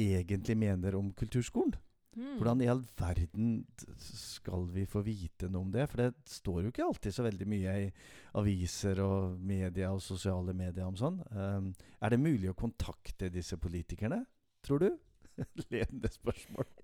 egentlig 0.00 0.56
mener 0.58 0.96
om 0.98 1.12
kulturskolen? 1.16 1.74
Mm. 2.12 2.34
Hvordan 2.36 2.60
i 2.60 2.68
all 2.68 2.82
verden 2.98 3.52
skal 4.04 4.66
vi 4.74 4.84
få 4.88 5.00
vite 5.06 5.48
noe 5.48 5.64
om 5.64 5.70
det? 5.72 5.86
For 5.88 6.02
det 6.02 6.10
står 6.28 6.58
jo 6.66 6.72
ikke 6.72 6.84
alltid 6.84 7.14
så 7.16 7.24
veldig 7.24 7.48
mye 7.48 7.76
i 7.84 7.86
aviser 8.40 9.00
og 9.04 9.38
media 9.40 9.92
og 9.94 10.02
sosiale 10.04 10.52
medier 10.56 10.84
om 10.88 10.98
sånn. 10.98 11.22
Um, 11.32 11.72
er 12.02 12.12
det 12.12 12.20
mulig 12.20 12.50
å 12.52 12.58
kontakte 12.58 13.32
disse 13.32 13.56
politikerne, 13.60 14.20
tror 14.66 14.84
du? 14.84 14.90
Ledende 15.72 16.10
spørsmål. 16.12 16.68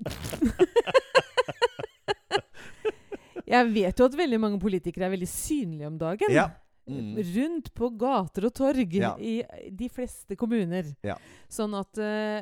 Jeg 3.49 3.69
vet 3.73 4.01
jo 4.01 4.09
at 4.09 4.17
veldig 4.17 4.39
mange 4.41 4.59
politikere 4.61 5.07
er 5.09 5.15
veldig 5.15 5.29
synlige 5.31 5.89
om 5.89 6.01
dagen. 6.01 6.33
Ja. 6.33 6.51
Mm. 6.89 7.19
Rundt 7.35 7.69
på 7.77 7.91
gater 8.01 8.47
og 8.49 8.55
torg 8.57 8.95
ja. 8.97 9.13
i 9.21 9.43
de 9.77 9.89
fleste 9.93 10.37
kommuner. 10.41 10.89
Ja. 11.05 11.19
Sånn 11.53 11.77
at 11.77 12.01
uh, 12.01 12.41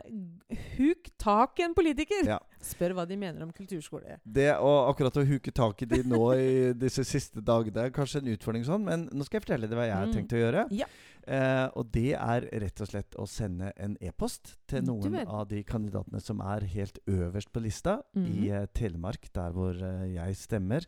huk 0.77 1.11
tak 1.19 1.59
i 1.61 1.67
en 1.67 1.75
politiker! 1.75 2.27
Ja. 2.37 2.39
Spør 2.67 2.97
hva 2.97 3.07
de 3.09 3.19
mener 3.21 3.45
om 3.47 3.53
kulturskole. 3.55 4.19
Det 4.23 4.51
å 4.59 4.73
akkurat 4.91 5.21
å 5.21 5.27
huke 5.27 5.55
tak 5.55 5.85
i 5.85 5.91
de 5.91 6.03
nå 6.07 6.23
i 6.35 6.55
disse 6.79 7.05
siste 7.07 7.43
dagene 7.45 7.87
er 7.87 7.95
kanskje 7.95 8.23
en 8.23 8.33
utfordring 8.35 8.67
sånn, 8.67 8.87
men 8.87 9.09
nå 9.13 9.27
skal 9.27 9.39
jeg 9.39 9.47
fortelle 9.47 9.71
deg 9.71 9.79
hva 9.79 9.87
jeg 9.89 9.99
har 9.99 10.11
mm. 10.11 10.17
tenkt 10.17 10.35
å 10.35 10.43
gjøre. 10.43 10.67
Ja. 10.75 10.89
Eh, 11.27 11.67
og 11.75 11.89
det 11.91 12.13
er 12.15 12.45
rett 12.63 12.81
og 12.85 12.87
slett 12.87 13.17
å 13.19 13.25
sende 13.27 13.73
en 13.83 13.97
e-post 13.99 14.53
til 14.71 14.85
noen 14.87 15.17
av 15.25 15.49
de 15.51 15.65
kandidatene 15.67 16.21
som 16.23 16.39
er 16.45 16.69
helt 16.71 17.01
øverst 17.11 17.51
på 17.51 17.65
lista 17.65 17.99
mm. 18.15 18.29
i 18.31 18.51
eh, 18.55 18.69
Telemark, 18.79 19.27
der 19.35 19.57
hvor 19.57 19.75
eh, 19.75 20.07
jeg 20.15 20.39
stemmer. 20.39 20.87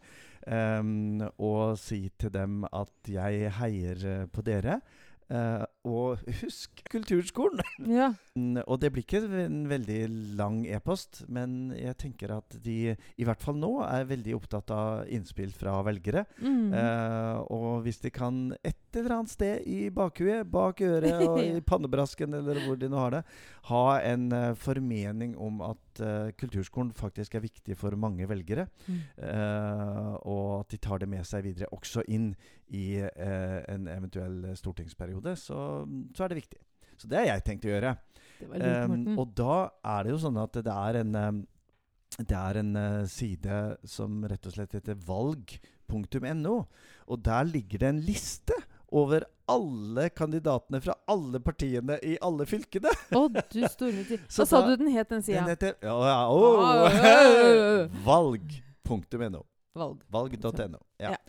Um, 0.48 1.20
og 1.42 1.74
si 1.76 2.06
til 2.16 2.30
dem 2.32 2.62
at 2.70 3.10
jeg 3.10 3.50
heier 3.58 4.28
på 4.32 4.44
dere. 4.46 4.78
Uh, 5.28 5.60
og 5.84 6.22
husk 6.40 6.80
Kulturskolen! 6.88 7.60
Ja. 7.98 8.12
og 8.64 8.78
det 8.80 8.90
blir 8.92 9.04
ikke 9.04 9.20
en 9.42 9.66
veldig 9.68 9.98
lang 10.38 10.62
e-post, 10.68 11.22
men 11.28 11.72
jeg 11.76 11.96
tenker 12.00 12.32
at 12.38 12.56
de 12.64 12.94
i 12.94 13.26
hvert 13.26 13.42
fall 13.42 13.58
nå 13.58 13.70
er 13.84 14.08
veldig 14.08 14.36
opptatt 14.36 14.72
av 14.74 15.10
innspill 15.12 15.52
fra 15.56 15.78
velgere. 15.86 16.24
Mm. 16.40 16.72
Uh, 16.72 17.44
og 17.54 17.84
hvis 17.84 18.00
de 18.04 18.12
kan 18.14 18.40
et 18.62 18.80
eller 18.96 19.18
annet 19.18 19.34
sted 19.34 19.68
i 19.68 19.90
bakhuet, 19.94 20.48
bak 20.48 20.80
øret 20.86 21.24
og 21.26 21.42
i 21.42 21.60
pannebrasken 21.70 22.38
eller 22.40 22.62
hvor 22.64 22.80
de 22.80 22.88
nå 22.88 23.00
har 23.00 23.18
det, 23.18 23.24
ha 23.68 23.84
en 24.08 24.30
uh, 24.32 24.54
formening 24.58 25.36
om 25.36 25.60
at 25.68 25.87
kulturskolen 26.38 26.92
faktisk 26.96 27.34
er 27.34 27.44
viktig 27.44 27.76
for 27.78 27.96
mange 27.98 28.28
velgere, 28.30 28.68
mm. 28.86 29.00
og 30.30 30.60
at 30.60 30.72
de 30.72 30.80
tar 30.82 31.02
det 31.02 31.08
med 31.10 31.26
seg 31.26 31.44
videre 31.44 31.68
også 31.74 32.04
inn 32.08 32.30
i 32.74 33.00
en 33.02 33.88
eventuell 33.90 34.50
stortingsperiode. 34.58 35.34
Så 35.36 35.58
så 36.14 36.24
er 36.24 36.32
det 36.32 36.40
viktig. 36.42 36.60
Så 36.98 37.10
det 37.10 37.20
har 37.20 37.28
jeg 37.30 37.44
tenkt 37.46 37.68
å 37.68 37.72
gjøre. 37.72 37.94
Um, 38.38 39.14
og 39.18 39.30
da 39.38 39.54
er 39.96 40.04
det 40.06 40.14
jo 40.14 40.20
sånn 40.22 40.38
at 40.40 40.58
det 40.66 40.74
er 40.74 41.00
en 41.00 41.16
um, 41.18 41.40
det 42.18 42.34
er 42.34 42.58
en 42.62 42.70
uh, 42.78 43.06
side 43.10 43.58
som 43.86 44.22
rett 44.26 44.46
og 44.48 44.54
slett 44.54 44.74
heter 44.78 44.98
valg.no. 45.06 46.56
Og 47.08 47.22
der 47.24 47.46
ligger 47.46 47.84
det 47.84 47.90
en 47.92 48.02
liste 48.02 48.56
over 48.88 49.24
alle 49.48 50.08
kandidatene 50.08 50.80
fra 50.80 50.94
alle 51.08 51.40
partiene 51.40 51.98
i 52.04 52.16
alle 52.20 52.46
fylkene. 52.48 52.92
Å, 53.16 53.26
du 53.28 53.60
store 53.68 54.04
tid. 54.08 54.24
Hva 54.34 54.46
sa 54.48 54.62
du 54.66 54.74
den 54.76 54.90
het, 54.92 55.08
den 55.12 55.24
sida? 55.24 55.44
Den 55.44 55.54
heter 55.54 55.76
ja, 55.80 55.94
ja, 56.10 56.18
oh. 56.32 57.86
Valg.no. 58.04 59.44
Valg. 59.78 60.02
Valg.no. 60.12 60.82
Ja. 61.00 61.14
Ja. 61.14 61.20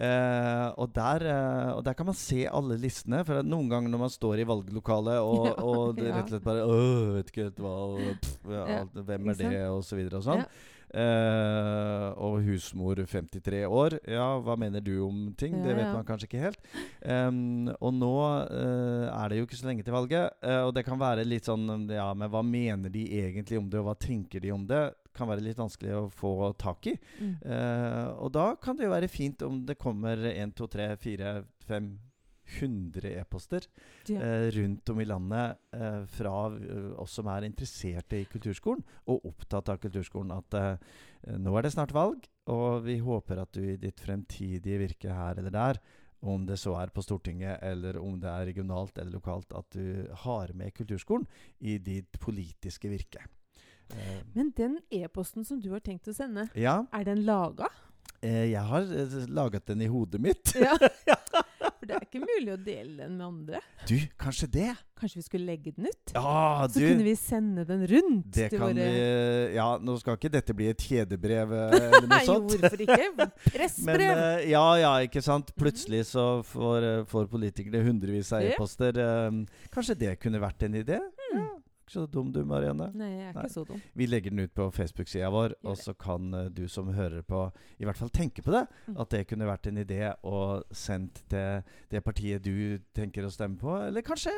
Uh, 0.00 0.72
og, 0.80 0.88
der, 0.96 1.26
uh, 1.28 1.70
og 1.76 1.84
der 1.84 1.94
kan 1.98 2.08
man 2.08 2.16
se 2.18 2.46
alle 2.48 2.78
listene. 2.80 3.22
For 3.28 3.44
noen 3.46 3.70
ganger 3.70 3.92
når 3.92 4.04
man 4.06 4.12
står 4.14 4.42
i 4.42 4.48
valglokalet 4.48 5.20
og, 5.20 5.46
Ja, 5.50 5.56
og 5.60 5.94
det 5.98 6.10
rett 6.10 6.26
og 6.26 6.34
slett 6.34 6.46
bare 6.46 6.66
«Åh, 6.66 7.14
vet 7.18 7.32
ikke 7.34 7.50
hva 7.60 7.76
og, 7.86 8.04
pff, 8.22 8.52
alt, 8.66 9.00
Hvem 9.10 9.32
er 9.34 9.40
det? 9.44 9.64
Og 9.68 9.82
så 9.86 9.98
videre 10.00 10.22
og 10.22 10.26
sånn. 10.26 10.46
Eh, 10.90 12.06
og 12.18 12.40
husmor 12.42 12.98
53 12.98 13.62
år. 13.66 13.96
Ja, 14.10 14.26
hva 14.42 14.56
mener 14.58 14.82
du 14.82 14.96
om 15.06 15.28
ting? 15.38 15.54
Ja, 15.60 15.68
det 15.68 15.76
vet 15.78 15.86
ja. 15.86 15.92
man 15.94 16.06
kanskje 16.08 16.26
ikke 16.26 16.42
helt. 16.42 16.70
Em, 17.00 17.70
og 17.78 17.94
nå 17.94 18.14
eh, 18.42 19.06
er 19.06 19.30
det 19.30 19.38
jo 19.38 19.46
ikke 19.46 19.60
så 19.60 19.70
lenge 19.70 19.86
til 19.86 19.94
valget, 19.94 20.34
eh, 20.42 20.62
og 20.66 20.74
det 20.74 20.84
kan 20.86 20.98
være 21.00 21.26
litt 21.28 21.46
sånn 21.46 21.86
Ja, 21.90 22.10
men 22.16 22.30
hva 22.32 22.42
mener 22.46 22.90
de 22.92 23.04
egentlig 23.20 23.60
om 23.60 23.70
det, 23.70 23.78
og 23.80 23.90
hva 23.90 23.96
tenker 24.00 24.42
de 24.42 24.52
om 24.54 24.66
det? 24.66 24.82
Kan 25.14 25.30
være 25.30 25.44
litt 25.44 25.58
vanskelig 25.58 25.94
å 25.96 26.04
få 26.14 26.34
tak 26.58 26.90
i. 26.90 26.96
Mm. 27.20 27.34
Eh, 27.38 28.06
og 28.18 28.34
da 28.34 28.52
kan 28.62 28.78
det 28.78 28.88
jo 28.88 28.94
være 28.94 29.10
fint 29.10 29.42
om 29.46 29.62
det 29.66 29.78
kommer 29.78 30.26
1, 30.32 30.54
2, 30.58 30.70
3, 30.74 30.92
4, 31.02 31.34
5 31.70 31.90
100 32.58 33.04
e-poster 33.20 33.66
Ja. 34.08 34.20
eh, 34.20 34.48
rundt 34.56 34.88
om 34.90 35.00
i 35.00 35.06
landet 35.06 35.56
eh, 35.76 36.02
fra 36.06 36.34
eh, 36.56 36.90
oss 37.00 37.12
som 37.20 37.26
er 37.30 37.46
interesserte 37.48 38.18
i 38.20 38.26
kulturskolen 38.30 38.82
og 39.06 39.24
opptatt 39.30 39.68
av 39.72 39.78
kulturskolen. 39.82 40.32
At 40.34 40.54
eh, 40.58 40.76
nå 41.38 41.54
er 41.58 41.62
det 41.68 41.72
snart 41.76 41.92
valg, 41.94 42.26
og 42.50 42.82
vi 42.84 42.98
håper 42.98 43.42
at 43.44 43.52
du 43.52 43.62
i 43.72 43.76
ditt 43.80 44.00
fremtidige 44.00 44.78
virke 44.82 45.12
her 45.14 45.38
eller 45.38 45.50
der 45.54 45.80
om 46.20 46.42
det 46.44 46.58
så 46.60 46.74
er 46.76 46.90
på 46.92 47.00
Stortinget 47.00 47.62
eller 47.64 47.96
om 47.96 48.18
det 48.20 48.28
er 48.28 48.44
regionalt 48.50 48.98
eller 49.00 49.14
lokalt, 49.16 49.54
at 49.56 49.70
du 49.72 50.04
har 50.26 50.50
med 50.52 50.74
kulturskolen 50.76 51.24
i 51.64 51.78
ditt 51.80 52.18
politiske 52.20 52.90
virke. 52.92 53.22
Eh, 53.90 54.18
Men 54.34 54.50
den 54.56 54.78
e-posten 54.92 55.44
som 55.48 55.60
du 55.60 55.70
har 55.72 55.80
tenkt 55.80 56.06
å 56.08 56.12
sende, 56.14 56.44
ja, 56.54 56.82
er 56.92 57.04
den 57.08 57.24
laga? 57.24 57.70
eh, 58.22 58.50
jeg 58.52 58.60
har 58.68 58.84
laget 59.32 59.64
den 59.66 59.80
i 59.80 59.88
hodet 59.88 60.20
mitt. 60.20 60.52
Ja. 60.60 60.76
For 61.80 61.88
det 61.88 61.94
er 61.96 62.02
ikke 62.04 62.20
mulig 62.20 62.52
å 62.52 62.58
dele 62.60 63.06
den 63.06 63.14
med 63.16 63.24
andre. 63.24 63.60
Du, 63.88 63.94
kanskje 64.20 64.46
det? 64.52 64.68
Kanskje 65.00 65.16
vi 65.16 65.24
skulle 65.24 65.48
legge 65.48 65.72
den 65.72 65.86
ut? 65.88 66.12
Ja, 66.12 66.66
du. 66.68 66.74
Så 66.74 66.82
kunne 66.84 67.06
vi 67.06 67.14
sende 67.16 67.64
den 67.64 67.86
rundt 67.88 68.26
Det 68.36 68.50
kan 68.52 68.66
våre 68.66 68.84
vi 68.84 69.54
Ja, 69.56 69.68
nå 69.80 69.94
skal 70.02 70.18
ikke 70.18 70.32
dette 70.34 70.56
bli 70.58 70.68
et 70.68 70.84
kjedebrev 70.84 71.54
eh, 71.56 71.76
eller 71.78 72.04
noe 72.04 72.10
Nei, 72.12 72.20
jo, 72.28 72.36
hvorfor 72.50 72.84
ikke? 72.84 73.08
Men 73.16 73.32
Pressbrev! 73.46 74.04
eh, 74.12 74.44
ja, 74.52 74.66
ja, 74.82 74.92
ikke 75.08 75.24
sant. 75.24 75.54
Plutselig 75.56 76.02
så 76.10 76.26
får, 76.50 76.88
eh, 76.90 77.00
får 77.08 77.32
politikere 77.32 77.80
hundrevis 77.88 78.34
av 78.36 78.44
e-poster. 78.44 79.00
kanskje 79.72 79.96
det 80.04 80.14
kunne 80.20 80.42
vært 80.44 80.68
en 80.68 80.76
idé? 80.82 81.00
Mm. 81.32 81.48
Ikke 81.90 82.04
så 82.04 82.06
dum 82.06 82.28
du, 82.30 82.44
Marianne. 82.46 82.86
Nei, 82.94 83.08
jeg 83.16 83.24
er 83.26 83.34
Nei. 83.34 83.42
ikke 83.42 83.50
så 83.56 83.64
dum. 83.66 83.80
Vi 83.98 84.06
legger 84.06 84.30
den 84.30 84.44
ut 84.46 84.52
på 84.54 84.68
Facebook-sida 84.70 85.26
vår, 85.34 85.56
Gjør 85.56 85.70
og 85.72 85.74
det. 85.74 85.82
så 85.88 85.94
kan 85.98 86.28
uh, 86.36 86.44
du 86.54 86.68
som 86.70 86.86
hører 86.94 87.24
på, 87.26 87.40
i 87.82 87.88
hvert 87.88 87.98
fall 87.98 88.12
tenke 88.14 88.44
på 88.46 88.52
det. 88.54 88.60
Mm. 88.86 88.98
At 89.02 89.10
det 89.10 89.24
kunne 89.26 89.48
vært 89.50 89.66
en 89.66 89.80
idé 89.82 89.98
å 90.22 90.42
sende 90.70 91.24
til 91.32 91.74
det 91.90 92.02
partiet 92.06 92.44
du 92.46 92.78
tenker 92.94 93.26
å 93.26 93.32
stemme 93.34 93.58
på. 93.58 93.74
Eller 93.88 94.06
kanskje, 94.06 94.30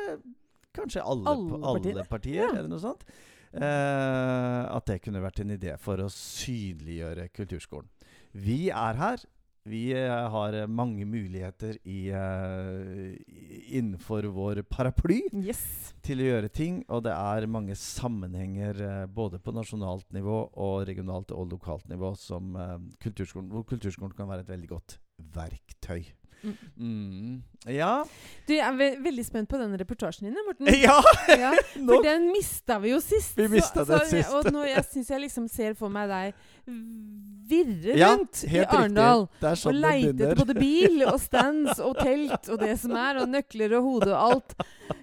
kanskje 0.73 1.05
alle, 1.05 1.29
Alle 1.29 1.45
på, 1.51 1.61
alle 1.61 1.83
partier, 1.83 2.09
partier, 2.09 2.41
Ja. 2.47 2.49
eller 2.57 2.73
noe 2.73 2.81
sånt. 2.81 3.05
Uh, 3.53 4.65
at 4.73 4.87
det 4.89 4.97
kunne 5.05 5.21
vært 5.21 5.43
en 5.43 5.53
idé 5.53 5.77
for 5.77 6.01
å 6.01 6.09
synliggjøre 6.09 7.27
kulturskolen. 7.37 7.85
Vi 8.33 8.71
er 8.73 8.97
her. 8.97 9.21
Vi 9.65 9.93
eh, 9.95 10.29
har 10.29 10.53
eh, 10.53 10.67
mange 10.67 11.05
muligheter 11.05 11.77
i, 11.87 12.11
uh, 12.11 13.15
innenfor 13.71 14.23
vår 14.35 14.61
paraply 14.67 15.21
Yes. 15.31 15.93
til 16.03 16.19
å 16.19 16.25
gjøre 16.27 16.49
ting, 16.51 16.81
og 16.91 17.05
det 17.05 17.13
er 17.15 17.47
mange 17.47 17.77
sammenhenger 17.79 18.81
uh, 18.83 19.05
både 19.07 19.39
på 19.39 19.53
nasjonalt 19.55 20.09
nivå 20.11 20.41
og 20.51 20.83
regionalt 20.89 21.31
og 21.31 21.55
lokalt 21.55 21.87
nivå 21.87 22.11
som 22.19 22.57
uh, 22.59 22.75
kulturskolen, 23.03 23.47
hvor 23.53 23.63
kulturskolen 23.69 24.11
kan 24.17 24.27
være 24.27 24.43
et 24.43 24.51
veldig 24.51 24.73
godt 24.73 24.97
verktøy. 25.31 26.11
Mm. 26.43 26.57
Mm. 26.77 27.43
Ja. 27.71 28.03
Du, 28.47 28.53
jeg 28.53 28.67
er 28.67 28.75
ve 28.75 28.89
veldig 29.03 29.23
spent 29.25 29.49
på 29.49 29.57
den 29.61 29.75
reportasjen 29.79 30.27
din, 30.27 30.37
Morten. 30.47 30.67
ja! 30.85 30.97
Ja, 31.31 31.53
For 31.87 32.03
den 32.03 32.27
mista 32.33 32.79
vi 32.83 32.91
jo 32.91 32.99
sist. 33.03 33.37
Vi 33.37 33.47
mistet 33.51 33.87
den 33.87 34.03
sist. 34.09 34.33
Og 34.35 34.51
nå 34.51 34.65
jeg 34.67 34.83
syns 34.89 35.13
jeg 35.13 35.23
liksom 35.23 35.47
ser 35.51 35.77
for 35.79 35.93
meg 35.93 36.11
deg 36.11 36.43
virre 36.65 37.97
Ja, 37.97 38.13
rundt 38.15 38.43
i 38.45 38.49
helt 38.53 38.71
Arendal. 38.73 39.25
sånn 39.41 39.73
Og 39.73 39.79
leite 39.83 40.13
etter 40.13 40.39
både 40.39 40.55
bil 40.57 41.03
og 41.09 41.19
stands 41.21 41.81
og 41.83 41.97
telt 41.99 42.47
og 42.53 42.61
det 42.61 42.77
som 42.81 42.93
er, 42.95 43.19
og 43.21 43.27
nøkler 43.33 43.75
og 43.79 43.89
hode 43.89 44.13
og 44.13 44.21
alt. 44.29 44.55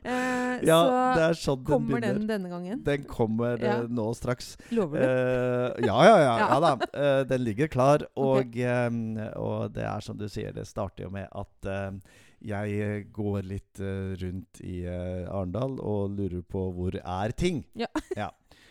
Eh, 0.02 0.64
Ja, 0.66 0.80
så 1.32 1.34
sånn 1.56 1.64
kommer 1.64 2.00
den 2.00 2.20
den, 2.22 2.26
denne 2.30 2.48
gangen. 2.52 2.82
Den 2.84 3.04
kommer 3.04 3.60
eh, 3.60 3.66
Ja. 3.66 3.76
nå 3.88 4.08
straks. 4.16 4.56
Lover 4.72 4.98
du? 5.00 5.04
Eh, 5.04 5.86
ja, 5.86 5.98
ja, 6.08 6.16
ja, 6.24 6.34
Ja. 6.40 6.48
ja 6.48 6.60
da. 6.64 6.72
Eh, 6.94 7.24
den 7.24 7.44
ligger 7.44 7.68
klar. 7.68 8.06
Og, 8.16 8.46
okay. 8.46 8.64
eh, 8.64 9.30
og 9.36 9.72
det 9.76 9.84
er 9.84 10.00
som 10.00 10.16
du 10.16 10.28
sier, 10.28 10.52
det 10.56 10.66
starter 10.66 11.04
jo 11.04 11.10
med 11.10 11.28
at 11.30 11.66
eh, 11.68 11.90
jeg 12.40 13.04
går 13.12 13.42
litt 13.44 13.80
rundt 14.22 14.62
i 14.64 14.78
uh, 14.88 15.28
Arendal 15.28 15.74
og 15.84 16.14
lurer 16.16 16.40
på 16.40 16.62
hvor 16.72 16.94
er 16.96 17.34
ting. 17.36 17.66
Ja. 17.76 18.30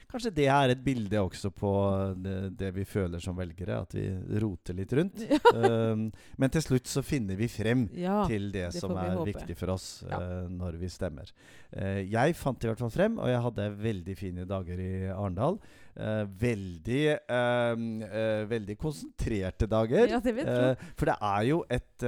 Kanskje 0.09 0.31
det 0.33 0.47
er 0.49 0.71
et 0.73 0.79
bilde 0.81 1.19
også 1.21 1.51
på 1.53 1.71
det, 2.17 2.35
det 2.57 2.71
vi 2.73 2.85
føler 2.89 3.21
som 3.21 3.35
velgere, 3.37 3.75
at 3.83 3.93
vi 3.93 4.07
roter 4.41 4.77
litt 4.79 4.93
rundt. 4.97 5.25
Um, 5.59 6.05
men 6.39 6.51
til 6.53 6.61
slutt 6.63 6.87
så 6.89 7.01
finner 7.05 7.35
vi 7.37 7.47
frem 7.51 7.87
Ja. 7.97 8.21
til 8.29 8.47
det, 8.53 8.67
det 8.73 8.79
som 8.81 8.93
er 8.97 9.15
håpe. 9.17 9.31
viktig 9.33 9.55
for 9.57 9.73
oss 9.73 10.03
Ja. 10.07 10.19
eh, 10.21 10.47
når 10.49 10.77
vi 10.79 10.89
stemmer. 10.91 11.29
Uh, 11.75 11.99
jeg 12.09 12.35
fant 12.37 12.63
i 12.63 12.69
hvert 12.69 12.79
fall 12.79 12.93
frem, 12.93 13.17
og 13.19 13.27
jeg 13.29 13.41
hadde 13.43 13.67
veldig 13.83 14.15
fine 14.17 14.45
dager 14.49 14.79
i 14.79 14.91
Arendal. 15.11 15.59
Uh, 15.99 16.23
veldig, 16.39 17.01
eh, 17.27 17.81
eh, 18.07 18.45
veldig 18.47 18.77
konsentrerte 18.79 19.67
dager. 19.67 20.07
Ja, 20.07 20.19
det 20.23 20.37
Eh, 20.39 20.75
for 20.95 21.05
det 21.05 21.17
er 21.21 21.41
jo 21.49 21.63
et 21.69 22.05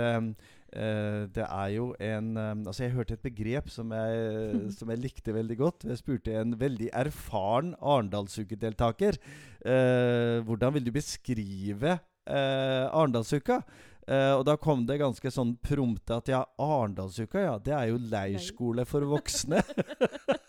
eh, 0.74 1.28
det 1.34 1.46
er 1.46 1.68
jo 1.76 1.92
en 2.00 2.32
um, 2.38 2.64
Altså, 2.68 2.86
jeg 2.86 2.96
hørte 2.96 3.18
et 3.18 3.24
begrep 3.24 3.70
som 3.70 3.92
jeg, 3.96 4.72
som 4.78 4.90
jeg 4.90 5.04
likte 5.04 5.36
veldig 5.36 5.58
godt. 5.60 5.86
Jeg 5.90 6.02
spurte 6.02 6.36
en 6.40 6.56
veldig 6.60 6.90
erfaren 6.94 7.76
Arendalsukedeltaker 7.80 9.20
uh, 9.66 10.42
hvordan 10.48 10.76
vil 10.78 10.86
du 10.88 10.92
beskrive 10.96 11.98
uh, 11.98 12.86
Arendalsuka. 12.90 13.62
Uh, 14.10 14.34
og 14.40 14.46
da 14.48 14.58
kom 14.60 14.82
det 14.88 14.98
ganske 15.00 15.30
sånn 15.32 15.54
prompte 15.62 16.18
at 16.18 16.32
ja, 16.32 16.42
Arendalsuka, 16.60 17.46
ja, 17.46 17.58
det 17.62 17.76
er 17.78 17.92
jo 17.92 18.02
leirskole 18.12 18.88
for 18.90 19.06
voksne. 19.08 19.62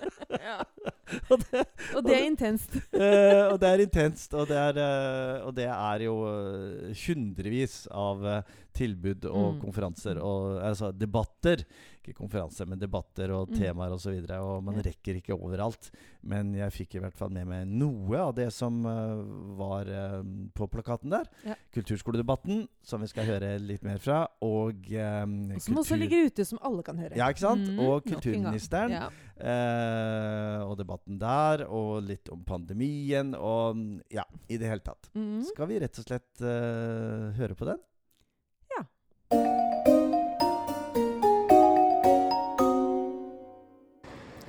ja. 0.42 0.56
og, 1.30 1.38
det, 1.44 1.62
Og 1.96 2.04
det 2.06 2.14
er 2.16 2.26
intenst. 2.26 2.74
eh, 2.92 3.44
og 3.52 3.60
det 3.62 3.68
er 3.70 3.84
intenst. 3.84 4.34
Og 4.34 4.48
det 4.50 4.58
er, 4.58 4.80
eh, 4.82 5.46
og 5.46 5.54
det 5.56 5.68
er 5.70 6.04
jo 6.06 6.16
eh, 6.30 6.92
hundrevis 7.06 7.82
av 7.90 8.26
eh, 8.26 8.42
tilbud 8.76 9.26
og 9.28 9.48
Mm. 9.54 9.60
konferanser 9.66 10.18
og 10.22 10.62
altså 10.64 10.92
debatter. 10.96 11.64
Ikke 12.02 12.16
konferanser, 12.18 12.66
men 12.66 12.80
debatter 12.82 13.30
og 13.30 13.52
Mm. 13.52 13.58
temaer 13.60 13.92
osv. 13.94 14.08
Og, 14.18 14.26
så 14.26 14.38
og 14.42 14.64
man 14.64 14.80
rekker 14.82 15.20
ikke 15.20 15.36
overalt. 15.38 15.90
Men 16.22 16.52
jeg 16.54 16.72
fikk 16.74 16.96
i 16.96 17.02
hvert 17.04 17.14
fall 17.14 17.30
med 17.30 17.46
meg 17.46 17.66
noe 17.68 18.18
av 18.18 18.34
det 18.34 18.48
som 18.52 18.80
eh, 18.86 19.22
var 19.58 19.86
eh, 19.86 20.18
på 20.54 20.66
plakaten 20.66 21.10
der. 21.14 21.28
Ja. 21.46 21.54
Kulturskoledebatten, 21.74 22.66
som 22.82 23.00
vi 23.02 23.10
skal 23.10 23.26
høre 23.30 23.52
litt 23.62 23.84
mer 23.86 23.98
fra. 24.02 24.24
Og 24.42 24.82
um, 24.90 25.36
Som 25.58 25.72
som 25.72 25.78
også 25.84 25.98
ligger 25.98 26.26
ute, 26.26 26.44
som 26.44 26.58
alle 26.62 26.82
kan 26.82 26.98
høre. 26.98 27.14
Ja, 27.16 27.28
ikke 27.30 27.44
sant? 27.46 27.68
Mm, 27.70 27.78
Og 27.86 28.02
kulturministeren. 28.06 28.90
Ja. 28.98 29.08
Eh, 29.42 30.62
og 30.66 30.76
debatten 30.78 31.18
der, 31.20 31.64
og 31.68 32.02
litt 32.06 32.28
om 32.32 32.42
pandemien, 32.46 33.34
og 33.38 33.76
mm, 33.78 34.02
ja, 34.10 34.26
i 34.48 34.58
det 34.58 34.68
hele 34.70 34.84
tatt. 34.84 35.10
Mm. 35.14 35.42
Skal 35.52 35.70
vi 35.70 35.80
rett 35.82 35.98
og 36.02 36.06
slett 36.06 36.42
uh, 36.44 37.30
høre 37.38 37.56
på 37.58 37.66
den? 37.68 37.80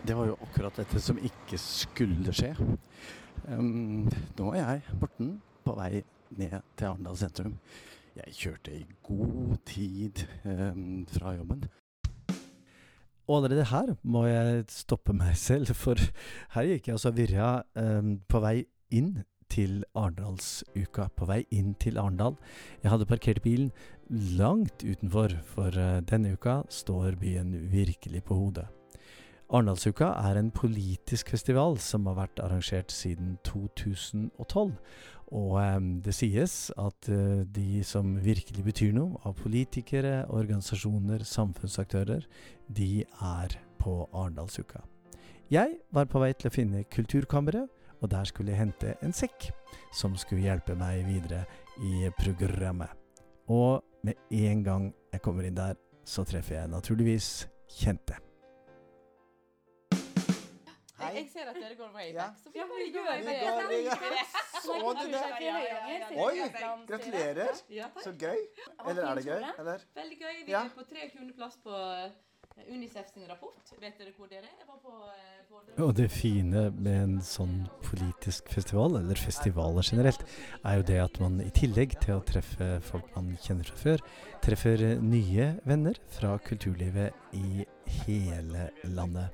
Det 0.04 0.16
var 0.18 0.28
jo 0.28 0.36
akkurat 0.44 0.76
dette 0.76 1.00
som 1.00 1.20
ikke 1.24 1.56
skulle 1.62 2.34
skje. 2.36 2.50
Um, 3.48 4.10
nå 4.36 4.50
er 4.52 4.60
jeg, 4.60 4.98
Morten, 5.00 5.30
på 5.64 5.76
vei 5.78 6.02
ned 6.36 6.58
til 6.76 6.90
Arendal 6.90 7.16
sentrum. 7.22 7.54
Jeg 8.18 8.36
kjørte 8.36 8.74
i 8.76 8.84
god 9.08 9.56
tid 9.70 10.26
um, 10.44 11.06
fra 11.08 11.32
jobben. 11.38 11.64
Og 13.30 13.38
allerede 13.38 13.70
her 13.72 13.94
må 14.04 14.26
jeg 14.28 14.66
stoppe 14.76 15.16
meg 15.16 15.38
selv, 15.40 15.72
for 15.72 15.96
her 16.58 16.68
gikk 16.74 16.92
jeg 16.92 16.98
altså 17.00 17.16
virra 17.16 17.54
um, 17.80 18.18
på 18.28 18.44
vei 18.44 18.58
inn 18.92 19.22
til 19.48 19.86
Arendalsuka. 19.96 21.08
På 21.16 21.32
vei 21.32 21.46
inn 21.56 21.78
til 21.80 21.96
Arendal. 22.02 22.36
Jeg 22.84 22.92
hadde 22.92 23.08
parkert 23.08 23.44
bilen 23.46 23.72
langt 24.36 24.84
utenfor, 24.84 25.40
for 25.48 25.72
eh, 25.80 26.02
denne 26.04 26.36
uka 26.36 26.66
står 26.68 27.16
byen 27.24 27.56
virkelig 27.72 28.28
på 28.28 28.36
hodet. 28.44 28.68
Arendalsuka 29.52 30.14
er 30.24 30.38
en 30.40 30.52
politisk 30.56 31.34
festival 31.34 31.76
som 31.84 32.08
har 32.10 32.16
vært 32.22 32.40
arrangert 32.42 32.94
siden 32.94 33.36
2012. 33.46 34.72
Og 35.34 35.54
eh, 35.62 35.78
det 36.06 36.14
sies 36.16 36.56
at 36.80 37.10
eh, 37.12 37.44
de 37.50 37.84
som 37.88 38.16
virkelig 38.24 38.64
betyr 38.66 38.96
noe, 38.96 39.20
av 39.26 39.36
politikere, 39.42 40.24
organisasjoner, 40.30 41.26
samfunnsaktører, 41.28 42.26
de 42.70 43.04
er 43.04 43.58
på 43.82 44.04
Arendalsuka. 44.14 44.84
Jeg 45.52 45.78
var 45.94 46.08
på 46.10 46.22
vei 46.24 46.32
til 46.38 46.50
å 46.50 46.54
finne 46.54 46.86
Kulturkammeret, 46.90 47.70
og 48.04 48.12
der 48.12 48.28
skulle 48.28 48.52
jeg 48.52 48.60
hente 48.64 48.96
en 49.04 49.16
sekk 49.16 49.50
som 49.96 50.16
skulle 50.20 50.44
hjelpe 50.48 50.76
meg 50.76 51.06
videre 51.08 51.44
i 51.84 52.10
programmet. 52.20 52.92
Og 53.52 53.84
med 54.04 54.20
en 54.34 54.64
gang 54.64 54.92
jeg 55.14 55.24
kommer 55.24 55.48
inn 55.48 55.58
der, 55.58 55.80
så 56.04 56.26
treffer 56.28 56.60
jeg 56.60 56.72
naturligvis 56.72 57.32
kjente. 57.80 58.20
Jeg 61.16 61.30
ser 61.34 61.50
at 61.50 61.56
dere 61.56 61.76
går 61.76 61.94
way 61.94 62.10
Ja. 62.14 62.28
back. 62.28 62.38
Så 62.44 62.50
vi 62.54 62.60
Ja, 62.60 62.66
bare 62.66 62.80
vi 62.84 62.92
gjør 62.92 63.04
går- 63.04 63.18
det. 63.18 63.26
vi 63.26 63.34
går- 63.44 63.68
vi 63.70 63.84
går- 63.84 64.52
Så 64.64 64.74
du 64.80 65.12
det? 65.12 66.18
Oi, 66.18 66.38
gratulerer. 66.88 67.64
Ja. 67.70 67.88
Så 68.04 68.12
gøy. 68.18 68.38
Eller 68.88 69.04
er 69.04 69.16
det 69.16 69.26
gøy? 69.26 69.44
Eller? 69.60 69.80
Veldig 69.96 70.20
gøy. 70.20 70.46
Vi 70.46 70.52
Ja. 70.52 70.64
er 70.66 70.70
på 70.70 70.84
23. 70.90 71.34
plass 71.36 71.58
på 71.64 71.72
eh, 71.74 72.12
Unicef 72.70 73.08
sin 73.14 73.26
rapport. 73.28 73.56
Vet 73.82 73.98
dere 73.98 74.12
hvor 74.14 74.28
dere 74.30 74.44
er? 74.46 74.66
Var 74.68 74.78
på, 74.84 74.92
eh, 75.10 75.42
på 75.50 75.84
Og 75.88 75.96
det 75.96 76.12
fine 76.12 76.70
med 76.72 77.04
en 77.04 77.20
sånn 77.20 77.68
politisk 77.82 78.48
festival, 78.50 78.96
eller 78.98 79.16
festivaler 79.16 79.82
generelt, 79.82 80.24
er 80.64 80.76
jo 80.76 80.84
det 80.84 81.00
at 81.02 81.20
man 81.20 81.42
i 81.42 81.50
tillegg 81.50 82.00
til 82.00 82.20
å 82.20 82.24
treffe 82.24 82.80
folk 82.84 83.16
man 83.16 83.36
kjenner 83.42 83.66
fra 83.66 83.76
før, 83.76 84.00
treffer 84.42 85.02
nye 85.02 85.60
venner 85.66 85.96
fra 86.10 86.38
kulturlivet 86.38 87.12
i 87.34 87.66
hele 88.06 88.70
landet. 88.84 89.32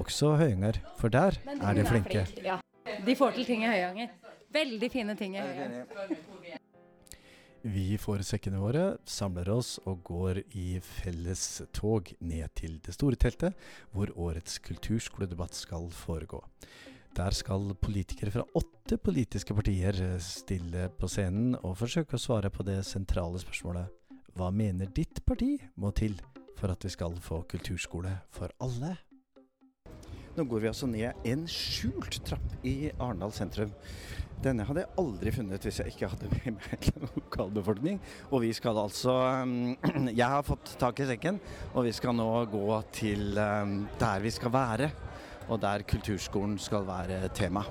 Også 0.00 0.36
Høyanger, 0.36 0.80
for 0.96 1.12
der 1.12 1.36
er 1.52 1.74
de 1.76 1.84
flinke. 1.86 2.26
Ja. 2.44 2.58
De 3.06 3.16
får 3.16 3.36
til 3.36 3.46
ting 3.46 3.64
i 3.64 3.70
Høyanger. 3.70 4.08
Veldig 4.52 4.90
fine 4.92 5.16
ting 5.16 5.36
i 5.36 5.40
Høyanger. 5.40 6.58
Vi 7.62 7.94
får 8.00 8.24
sekkene 8.26 8.58
våre, 8.58 8.96
samler 9.06 9.52
oss 9.54 9.76
og 9.86 10.00
går 10.08 10.40
i 10.58 10.80
felles 10.82 11.62
tog 11.70 12.08
ned 12.18 12.50
til 12.58 12.80
det 12.82 12.96
store 12.96 13.14
teltet, 13.14 13.54
hvor 13.94 14.10
årets 14.18 14.58
kulturskoledebatt 14.64 15.54
skal 15.54 15.86
foregå. 15.94 16.40
Der 17.14 17.30
skal 17.36 17.74
politikere 17.78 18.32
fra 18.34 18.42
åtte 18.58 18.98
politiske 18.98 19.54
partier 19.54 19.94
stille 20.24 20.88
på 20.98 21.06
scenen 21.12 21.54
og 21.60 21.76
forsøke 21.78 22.16
å 22.16 22.24
svare 22.24 22.50
på 22.50 22.64
det 22.66 22.80
sentrale 22.88 23.38
spørsmålet 23.38 24.16
Hva 24.32 24.48
mener 24.50 24.88
ditt 24.88 25.20
parti 25.28 25.58
må 25.76 25.92
til 25.92 26.16
for 26.56 26.72
at 26.72 26.82
vi 26.82 26.90
skal 26.90 27.14
få 27.20 27.42
kulturskole 27.52 28.16
for 28.32 28.50
alle? 28.64 28.96
Nå 30.32 30.46
går 30.48 30.62
vi 30.62 30.68
altså 30.70 30.88
ned 30.88 31.26
en 31.28 31.44
skjult 31.50 32.22
trapp 32.24 32.54
i 32.64 32.88
Arendal 32.96 33.34
sentrum. 33.36 33.72
Denne 34.42 34.64
hadde 34.66 34.82
jeg 34.82 34.96
aldri 34.98 35.32
funnet 35.36 35.66
hvis 35.66 35.80
jeg 35.82 35.92
ikke 35.92 36.08
hadde 36.08 36.30
med 36.32 36.56
meg 36.56 36.86
lokalbefolkning. 37.18 38.00
Og 38.32 38.42
vi 38.46 38.52
skal 38.56 38.80
altså 38.80 39.14
um, 39.44 39.76
Jeg 40.08 40.24
har 40.24 40.46
fått 40.46 40.74
tak 40.80 41.02
i 41.04 41.08
sekken, 41.12 41.40
og 41.74 41.84
vi 41.86 41.92
skal 41.94 42.16
nå 42.16 42.30
gå 42.50 42.64
til 42.96 43.36
um, 43.36 43.82
der 44.00 44.24
vi 44.24 44.32
skal 44.32 44.54
være. 44.54 44.90
Og 45.52 45.60
der 45.60 45.84
kulturskolen 45.84 46.56
skal 46.62 46.86
være 46.88 47.26
tema. 47.36 47.66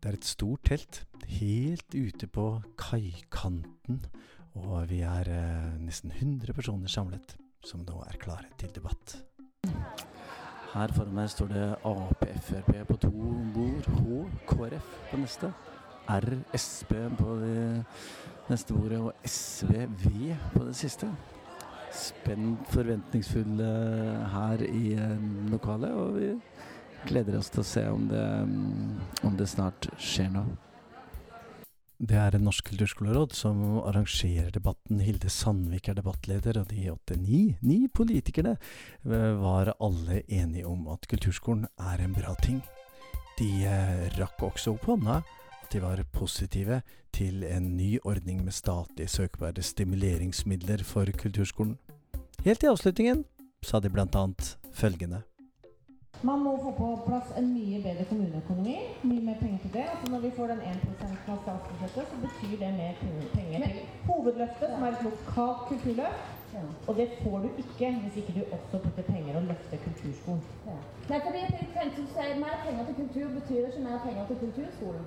Det 0.00 0.08
er 0.10 0.16
et 0.18 0.28
stort 0.28 0.68
telt 0.68 1.04
helt 1.30 1.94
ute 1.94 2.26
på 2.26 2.46
kaikanten. 2.78 4.02
Og 4.58 4.90
vi 4.90 5.00
er 5.06 5.30
eh, 5.30 5.74
nesten 5.78 6.10
100 6.10 6.52
personer 6.56 6.90
samlet, 6.90 7.36
som 7.64 7.84
nå 7.86 8.00
er 8.08 8.18
klare 8.20 8.50
til 8.58 8.72
debatt. 8.74 9.14
Her 10.70 10.92
foran 10.94 11.14
meg 11.14 11.30
står 11.32 11.48
det 11.50 11.64
Ap, 11.88 12.20
Frp 12.46 12.70
på 12.86 12.96
to 13.02 13.10
bord, 13.54 13.86
H, 13.90 14.20
KrF 14.46 14.92
på 15.10 15.18
neste, 15.18 15.50
R, 16.06 16.28
Sp 16.54 16.92
på 17.18 17.34
det 17.40 17.64
neste 18.46 18.76
bordet 18.76 19.00
og 19.02 19.26
SV, 19.26 19.72
V 20.04 20.36
på 20.54 20.64
det 20.68 20.76
siste. 20.78 21.10
Spent 21.90 22.70
forventningsfulle 22.70 23.66
her 24.30 24.62
i 24.62 24.94
eh, 24.94 25.28
lokalet, 25.50 25.90
og 25.90 26.20
vi 26.20 26.30
gleder 27.10 27.40
oss 27.40 27.50
til 27.50 27.64
å 27.64 27.66
se 27.66 27.86
om 27.90 28.06
det, 28.06 28.26
om 29.26 29.38
det 29.38 29.50
snart 29.50 29.90
skjer 29.98 30.30
noe. 30.38 30.69
Det 32.00 32.16
er 32.16 32.38
Norsk 32.40 32.64
kulturskoleråd 32.70 33.34
som 33.36 33.58
arrangerer 33.84 34.48
debatten. 34.54 35.02
Hilde 35.04 35.28
Sandvik 35.28 35.90
er 35.90 35.98
debattleder, 35.98 36.56
og 36.62 36.70
de 36.70 36.86
åtte-ni 36.88 37.40
ni 37.60 37.76
politikerne 37.92 38.54
eh, 38.56 39.34
var 39.36 39.74
alle 39.76 40.22
enige 40.24 40.64
om 40.64 40.88
at 40.88 41.04
kulturskolen 41.10 41.66
er 41.76 42.00
en 42.00 42.16
bra 42.16 42.32
ting. 42.40 42.62
De 43.36 43.50
eh, 43.68 44.08
rakk 44.16 44.40
også 44.48 44.78
opp 44.78 44.88
hånda 44.88 45.18
at 45.20 45.68
de 45.74 45.82
var 45.84 46.00
positive 46.16 46.80
til 47.12 47.44
en 47.44 47.74
ny 47.76 47.98
ordning 48.00 48.40
med 48.46 48.56
statlig 48.56 49.10
søkbare 49.12 49.60
stimuleringsmidler 49.60 50.80
for 50.88 51.04
kulturskolen. 51.04 51.76
Helt 52.46 52.64
i 52.64 52.72
avslutningen 52.72 53.26
sa 53.60 53.76
de 53.76 53.92
blant 53.92 54.16
annet 54.16 54.54
følgende. 54.72 55.20
Man 56.22 56.42
må 56.44 56.56
få 56.60 56.72
på 56.76 56.86
plass 57.06 57.30
en 57.36 57.46
mye 57.54 57.78
bedre 57.84 58.04
kommuneøkonomi. 58.08 58.74
Mye 59.08 59.22
mer 59.24 59.38
penger 59.40 59.62
til 59.62 59.72
det. 59.76 59.84
Altså 59.92 60.10
når 60.12 60.24
vi 60.24 60.32
får 60.36 60.50
den 60.52 60.60
1 60.72 60.82
av 61.28 61.38
statsbudsjettet, 61.44 62.04
så 62.10 62.16
betyr 62.26 62.56
det 62.64 62.72
mer 62.80 62.94
penger- 63.34 63.64
til 63.66 63.80
hovedløftet, 64.08 64.68
som 64.74 64.82
er 64.82 64.92
et 64.92 65.02
lokalt 65.08 65.60
kulturløft. 65.68 66.36
Og 66.86 66.96
det 66.96 67.08
får 67.22 67.38
du 67.38 67.48
ikke 67.62 67.88
hvis 68.02 68.16
ikke 68.16 68.32
du 68.38 68.42
også 68.56 68.78
putter 68.84 69.02
penger 69.02 69.36
og 69.36 69.42
løfter 69.42 69.76
kulturskolen. 69.86 70.42
Nei, 71.10 71.20
fordi 71.26 71.38
jeg 71.44 71.52
tenkte 71.58 71.74
så 71.74 72.02
du 72.02 72.06
sier 72.14 72.36
mer 72.44 72.56
penger 72.66 72.84
til 72.86 72.94
kultur 73.02 73.28
betyr 73.38 73.66
ikke 73.66 73.82
mer 73.88 73.98
penger 74.06 74.26
til 74.26 74.36
kulturskolen. 74.42 75.04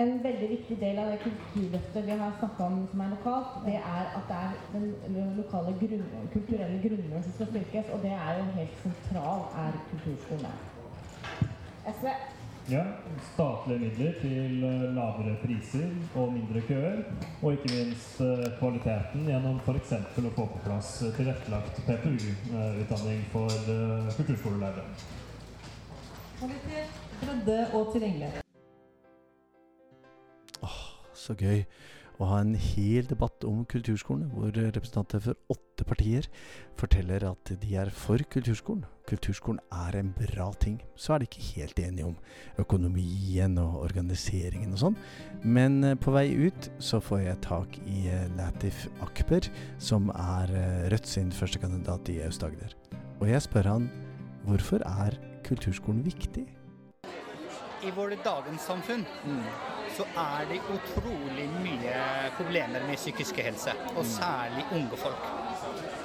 En 0.00 0.24
veldig 0.24 0.48
viktig 0.48 0.76
del 0.80 0.98
av 1.02 1.08
det 1.10 1.18
kulturløftet 1.24 2.06
vi 2.06 2.16
har 2.22 2.36
snakka 2.38 2.64
om 2.64 2.76
som 2.90 3.00
er 3.00 3.14
lokalt, 3.14 3.54
det 3.66 3.74
er 3.74 4.04
at 4.18 4.28
det 4.28 4.36
er 4.44 5.14
den 5.14 5.32
lokale 5.36 5.72
grunn, 5.80 6.04
kulturelle 6.34 6.82
grunnmuren 6.84 7.22
som 7.22 7.32
skal 7.32 7.50
styrkes, 7.52 7.88
og 7.94 8.02
det 8.02 8.12
er 8.12 8.38
jo 8.38 8.44
helt 8.58 8.76
sentral, 8.82 9.40
er 9.64 9.80
kulturskolen. 9.90 10.52
SV. 11.96 12.06
Ja, 12.70 12.84
statlige 13.32 13.78
midler 13.78 14.12
til 14.20 14.64
eh, 14.64 14.82
lavere 14.94 15.36
priser 15.42 15.88
og 16.14 16.32
mindre 16.32 16.60
køer. 16.68 17.00
Og 17.42 17.52
ikke 17.52 17.70
minst 17.72 18.20
eh, 18.22 18.44
kvaliteten 18.60 19.24
gjennom 19.26 19.56
f.eks. 19.64 19.90
å 19.96 20.30
få 20.36 20.44
på 20.52 20.60
plass 20.62 20.90
eh, 21.02 21.10
tilrettelagt 21.16 21.80
PPU-utdanning 21.88 23.24
for 23.32 23.50
kulturskolelærere. 24.14 24.86
Kvalitet, 26.38 27.00
bredde 27.24 27.58
og 27.74 27.90
tilgjengelighet. 27.96 28.46
Så 31.20 31.34
gøy 31.34 31.64
å 32.22 32.30
ha 32.30 32.38
en 32.44 32.54
hel 32.54 33.10
debatt 33.10 33.44
om 33.50 33.64
kulturskolen, 33.66 34.30
hvor 34.30 34.54
representanter 34.54 35.26
for 35.26 35.34
åtte 35.50 35.69
partier 35.88 36.26
forteller 36.80 37.24
at 37.28 37.52
de 37.62 37.76
er 37.76 37.90
for 37.94 38.22
kulturskolen. 38.32 38.84
Kulturskolen 39.10 39.60
er 39.74 39.98
en 39.98 40.12
bra 40.14 40.50
ting. 40.62 40.78
Så 40.96 41.14
er 41.14 41.20
de 41.22 41.28
ikke 41.28 41.46
helt 41.56 41.80
enige 41.82 42.06
om 42.06 42.16
økonomien 42.62 43.58
og 43.58 43.80
organiseringen 43.82 44.76
og 44.76 44.82
sånn. 44.84 44.98
Men 45.42 45.80
eh, 45.84 45.96
på 45.98 46.14
vei 46.14 46.28
ut 46.46 46.70
så 46.78 47.00
får 47.02 47.24
jeg 47.24 47.42
tak 47.46 47.80
i 47.86 48.04
eh, 48.12 48.28
Latif 48.38 48.86
Akber, 49.04 49.50
som 49.82 50.12
er 50.14 50.54
eh, 50.54 50.86
Rødt 50.92 51.10
sin 51.10 51.34
førstekandidat 51.34 52.12
i 52.14 52.20
Aust-Agder. 52.28 52.76
Og 53.20 53.28
jeg 53.28 53.42
spør 53.48 53.72
han 53.74 53.90
hvorfor 54.46 54.86
er 54.86 55.18
kulturskolen 55.46 56.04
viktig? 56.06 56.46
I 57.80 57.90
vårt 57.96 58.20
dagens 58.24 58.62
samfunn 58.68 59.06
så 59.96 60.04
er 60.20 60.46
det 60.50 60.60
utrolig 60.70 61.46
mye 61.64 61.94
problemer 62.36 62.84
med 62.86 62.96
psykiske 63.00 63.42
helse, 63.42 63.72
og 63.96 64.04
særlig 64.06 64.64
unge 64.72 64.96
folk. 64.96 65.24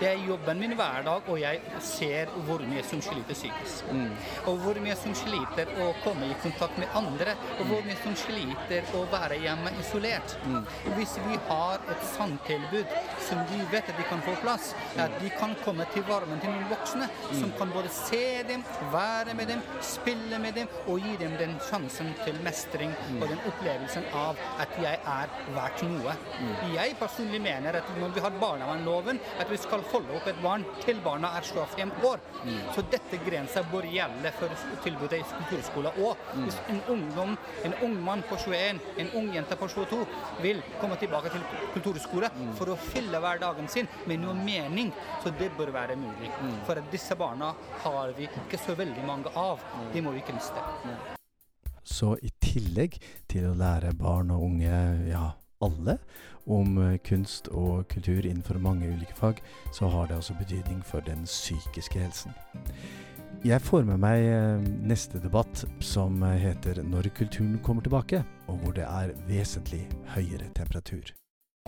Det 0.00 0.08
er 0.08 0.24
jobben 0.26 0.60
min 0.60 0.74
hver 0.78 1.02
dag, 1.06 1.28
og 1.28 1.40
jeg 1.40 1.60
ser 1.84 2.30
hvor 2.46 2.62
mye 2.68 2.82
som 2.86 3.02
sliter 3.04 3.36
psykisk. 3.36 3.90
Og 4.50 4.56
hvor 4.62 4.78
mye 4.82 4.96
som 4.98 5.14
sliter 5.16 5.70
å 5.82 5.90
komme 6.04 6.28
i 6.30 6.38
kontakt 6.42 6.78
med 6.80 6.92
andre, 6.98 7.36
og 7.58 7.70
hvor 7.70 7.84
mye 7.86 7.98
som 8.02 8.16
sliter 8.18 8.88
å 8.98 9.04
være 9.12 9.38
hjemme 9.42 9.72
isolert. 9.82 10.36
Hvis 10.96 11.16
vi 11.26 11.38
har 11.48 11.82
et 11.92 12.06
sandtilbud 12.14 12.96
som 13.28 13.42
vi 13.50 13.60
vet 13.72 13.90
at 13.92 13.98
de 13.98 14.06
kan 14.08 14.22
få 14.26 14.34
plass, 14.42 14.72
at 15.00 15.14
de 15.22 15.30
kan 15.38 15.54
komme 15.64 15.86
til 15.94 16.06
varmen 16.08 16.40
til 16.42 16.52
noen 16.52 16.68
voksne 16.72 17.08
som 17.30 17.52
kan 17.58 17.72
både 17.74 17.92
se 17.94 18.42
dem, 18.48 18.64
være 18.92 19.36
med 19.38 19.50
dem, 19.52 19.62
spille 19.84 20.38
med 20.42 20.56
dem 20.58 20.70
og 20.86 21.02
gi 21.02 21.16
dem 21.20 21.36
den 21.40 21.56
sjansen 21.68 22.12
til 22.24 22.38
mestring 22.44 22.92
og 23.20 23.26
den 23.28 23.40
opplevelsen 23.50 24.08
av 24.18 24.40
at 24.62 24.76
jeg 24.82 25.00
er 25.14 25.36
verdt 25.56 25.84
noe. 25.88 26.16
Jeg 26.72 26.96
personlig 27.00 27.42
mener 27.42 27.80
at 27.80 27.94
når 28.00 28.14
vi 28.16 28.24
har 28.24 28.40
barnevernloven, 28.42 29.20
at 29.40 29.50
vi 29.50 29.60
skal 29.60 29.81
å 29.82 29.88
holde 29.92 30.16
opp 30.16 30.28
et 30.30 30.40
barn 30.42 30.64
til 30.84 31.00
barna 31.04 31.32
er 31.38 31.46
25 31.46 31.92
år. 32.08 32.22
Mm. 32.46 32.58
Så 32.74 32.84
dette 32.92 33.20
grensa 33.26 33.64
bør 33.72 33.86
gjelde 33.90 34.32
for 34.38 34.64
tilbudet 34.86 35.20
i 35.20 35.26
kulturskolen 35.34 36.00
òg. 36.02 36.24
Mm. 36.34 36.46
Hvis 36.46 36.60
en 36.72 36.80
ungdom, 36.94 37.36
en 37.66 37.76
ung 37.86 37.98
mann 38.06 38.24
på 38.30 38.38
21, 38.46 38.80
en 39.02 39.12
ung 39.20 39.30
jente 39.34 39.58
på 39.58 39.68
22 39.74 40.00
vil 40.42 40.62
komme 40.80 40.98
tilbake 41.00 41.32
til 41.34 41.44
kulturskole 41.74 42.30
Mm. 42.32 42.52
for 42.56 42.70
å 42.72 42.76
fylle 42.78 43.18
hverdagen 43.20 43.68
sin 43.68 43.88
med 44.06 44.20
noe 44.22 44.34
mening, 44.34 44.92
så 45.22 45.30
det 45.38 45.50
bør 45.58 45.72
være 45.74 45.96
mulig. 45.96 46.30
Mm. 46.40 46.54
For 46.66 46.78
at 46.78 46.90
disse 46.92 47.16
barna 47.18 47.52
har 47.82 48.12
vi 48.16 48.28
ikke 48.28 48.58
så 48.58 48.76
veldig 48.78 49.04
mange 49.06 49.32
av. 49.36 49.60
Mm. 49.60 49.92
De 49.92 50.02
må 50.02 50.12
vi 50.14 50.22
ikke 50.22 50.36
miste. 50.36 50.62
Så 51.84 52.14
i 52.22 52.30
tillegg 52.40 52.98
til 53.28 53.50
å 53.50 53.54
lære 53.58 53.92
barn 53.98 54.30
og 54.30 54.42
unge, 54.46 55.08
ja 55.10 55.30
alle, 55.62 55.98
om 56.46 56.78
eh, 56.82 56.98
kunst 57.06 57.48
og 57.48 57.86
kultur 57.88 58.26
innenfor 58.26 58.58
mange 58.58 58.90
ulike 58.90 59.14
fag, 59.16 59.42
så 59.72 59.88
har 59.88 60.10
det 60.10 60.16
også 60.16 60.34
betydning 60.38 60.82
for 60.84 61.00
den 61.06 61.24
psykiske 61.24 61.98
helsen. 61.98 62.36
Jeg 63.44 63.62
får 63.62 63.82
med 63.82 63.98
meg 64.02 64.26
eh, 64.26 64.68
neste 64.86 65.18
debatt, 65.22 65.64
som 65.80 66.22
heter 66.22 66.82
'Når 66.82 67.10
kulturen 67.14 67.58
kommer 67.62 67.82
tilbake', 67.82 68.22
og 68.46 68.56
hvor 68.56 68.72
det 68.72 68.84
er 68.84 69.14
vesentlig 69.28 69.88
høyere 70.14 70.50
temperatur. 70.54 71.14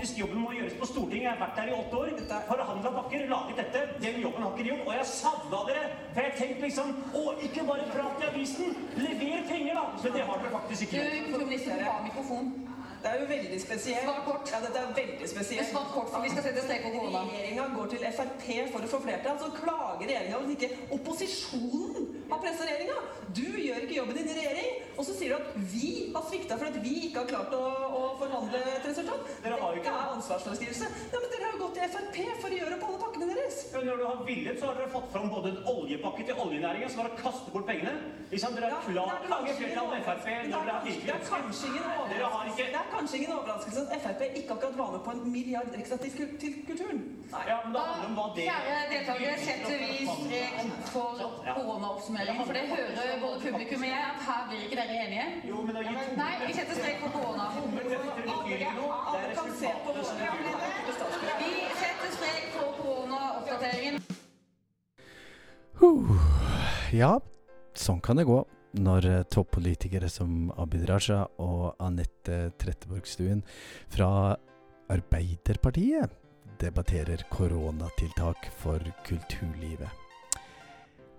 Hvis 0.00 0.18
jobben 0.18 0.40
må 0.42 0.52
gjøres 0.52 0.74
på 0.80 0.86
Stortinget, 0.86 1.22
jeg 1.22 1.32
har 1.32 1.40
vært 1.40 1.56
der 1.58 1.68
i 1.70 1.74
åtte 1.80 1.96
år, 1.96 2.08
forhandla 2.48 2.90
bakker, 2.96 3.26
laget 3.30 3.56
dette, 3.60 3.80
den 4.02 4.16
jobben 4.22 4.42
har 4.42 4.50
ikke 4.50 4.64
gjort, 4.70 4.86
og 4.86 4.94
jeg 4.94 5.06
savna 5.06 5.60
dere. 5.68 5.84
For 6.14 6.20
jeg 6.20 6.32
tenkte 6.40 6.66
liksom, 6.66 6.88
å, 7.20 7.22
ikke 7.46 7.66
bare 7.68 7.86
prat 7.94 8.24
i 8.24 8.28
avisen, 8.30 8.74
lever 8.98 9.46
penger 9.52 9.78
da. 9.78 9.84
Men 10.02 10.16
det 10.16 10.24
har 10.28 10.42
dere 10.42 10.54
faktisk 10.56 10.82
ikke 10.82 10.96
gjort. 10.98 11.28
Kulturministeren 11.28 11.84
har 11.90 12.02
mikrofon. 12.08 12.73
Det 13.04 13.10
er 13.12 13.18
jo 13.20 13.26
veldig 13.28 13.56
spesielt. 13.60 14.04
Svar 14.06 14.20
kort. 14.24 14.48
Ja, 14.48 14.58
dette 14.64 14.80
er 14.80 14.92
veldig 14.96 15.26
spesielt. 15.28 15.68
Svar 15.68 15.90
kort, 15.92 16.08
for 16.08 16.24
vi 16.24 16.30
skal 16.32 16.46
sette 16.46 16.62
strek 16.64 16.86
over 16.88 17.02
hodet. 17.04 17.20
Regjeringa 17.34 17.66
går 17.74 17.90
til 17.92 18.06
Frp 18.16 18.46
for 18.72 18.86
å 18.86 18.88
få 18.94 19.00
flertall, 19.04 19.36
så 19.42 19.50
klager 19.58 20.06
regjeringa 20.08 20.38
over 20.38 20.48
at 20.48 20.54
ikke 20.56 20.70
opposisjonen 20.96 22.06
har 22.30 22.40
pressa 22.46 22.64
regjeringa. 22.64 22.96
Du 23.36 23.44
gjør 23.60 23.84
ikke 23.84 23.98
jobben 23.98 24.16
din 24.22 24.30
i 24.32 24.38
regjering, 24.38 24.70
og 24.96 25.04
så 25.04 25.18
sier 25.18 25.34
du 25.34 25.36
at 25.36 25.68
vi 25.74 25.90
har 26.14 26.24
svikta 26.30 26.56
for 26.56 26.70
at 26.70 26.80
vi 26.86 26.94
ikke 27.10 27.20
har 27.20 27.28
klart 27.34 27.52
å, 27.58 27.62
å 28.00 28.02
forhandle 28.22 28.62
et 28.72 28.88
resultat. 28.88 29.28
Dere 29.44 29.60
har 29.60 29.76
jo 29.76 29.82
ikke- 29.82 29.93
ansvarsfraskrivelse. 30.16 30.90
Ja, 31.12 31.20
men 31.22 31.30
dere 31.32 31.44
har 31.44 31.56
jo 31.56 31.60
gått 31.64 31.78
til 31.78 31.92
Frp 31.94 32.18
for 32.42 32.54
å 32.54 32.58
gjøre 32.60 32.76
opp 32.78 32.86
alle 32.88 33.00
pakkene 33.04 33.28
deres. 33.30 33.60
Ja, 33.74 33.82
når 33.88 34.00
du 34.00 34.04
har 34.08 34.20
villet, 34.28 34.60
så 34.60 34.70
har 34.70 34.78
dere 34.80 34.92
fått 34.94 35.08
fram 35.14 35.30
både 35.34 35.52
en 35.54 35.60
oljepakke 35.74 36.26
til 36.28 36.42
oljenæringen, 36.44 36.92
som 36.92 37.02
var 37.02 37.10
å 37.12 37.18
kaste 37.20 37.54
bort 37.54 37.66
pengene. 37.70 37.94
Liksom, 38.34 38.56
dere 38.58 38.70
har 38.72 38.86
klart 38.88 39.28
mange 39.30 39.54
flertall 39.58 39.90
med 39.92 40.06
Frp 40.08 40.28
når 40.50 40.54
dere 40.54 40.74
har 40.74 40.84
virkelig 40.84 41.06
Det 41.06 41.14
er 41.14 41.26
kanskje 41.28 41.66
ingen 41.70 41.84
Dere 42.12 42.30
har 42.34 42.48
ikke 42.50 42.64
Det 42.74 42.80
er 42.80 42.88
kanskje 42.94 43.18
ingen 43.18 43.32
overraskelse 43.36 43.84
at 43.84 44.02
Frp 44.06 44.22
ikke 44.40 44.56
akkurat 44.56 44.78
var 44.78 44.90
med 44.94 45.02
på 45.06 45.14
en 45.14 45.22
milliard 45.34 45.76
ekstra 45.78 45.98
til, 46.02 46.10
til 46.42 46.56
kulturen. 46.68 47.02
Ja, 47.50 47.58
men 47.64 47.76
det 47.76 47.84
handler 47.90 48.08
om 48.08 48.16
hva 48.18 48.26
det 48.36 48.46
Kjære 48.48 48.74
deltakere, 48.92 49.36
setter 49.44 49.76
vi 49.82 50.08
strek 50.08 50.56
for 50.94 51.22
koronaoppsummering. 51.54 52.42
For 52.48 52.58
det 52.58 52.64
hører 52.74 53.20
både 53.24 53.36
publikum 53.46 53.86
og 53.86 53.90
jeg 53.92 54.04
at 54.10 54.20
her 54.28 54.40
blir 54.50 54.66
ikke 54.66 54.80
dere 54.80 54.94
enige. 55.04 55.26
Nei, 56.22 56.32
vi 56.46 56.52
setter 56.58 56.74
strek 56.80 56.98
for 57.04 57.10
korona. 57.16 57.46
Ja, 66.94 67.16
sånn 67.74 67.98
kan 68.04 68.20
det 68.20 68.26
gå 68.28 68.36
når 68.78 69.06
eh, 69.10 69.22
toppolitikere 69.26 70.06
som 70.10 70.52
Abid 70.62 70.84
Raja 70.86 71.24
og 71.42 71.74
Anette 71.82 72.52
Trettebergstuen 72.62 73.42
fra 73.90 74.36
Arbeiderpartiet 74.94 76.14
debatterer 76.62 77.26
koronatiltak 77.34 78.46
for 78.62 78.78
kulturlivet. 79.08 80.03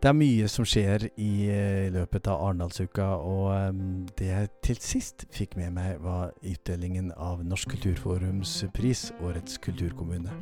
Det 0.02 0.10
er 0.12 0.18
mye 0.18 0.48
som 0.52 0.68
skjer 0.68 1.08
i 1.18 1.48
eh, 1.50 1.88
løpet 1.94 2.28
av 2.30 2.42
Arendalsuka, 2.46 3.08
og 3.26 3.48
eh, 3.56 3.78
det 4.20 4.28
jeg 4.28 4.52
til 4.68 4.82
sist 4.84 5.26
fikk 5.34 5.56
med 5.58 5.74
meg, 5.78 5.96
var 6.04 6.34
utdelingen 6.46 7.12
av 7.16 7.42
Norsk 7.48 7.74
Kulturforums 7.74 8.58
pris, 8.76 9.08
Årets 9.26 9.58
kulturkommune. 9.64 10.34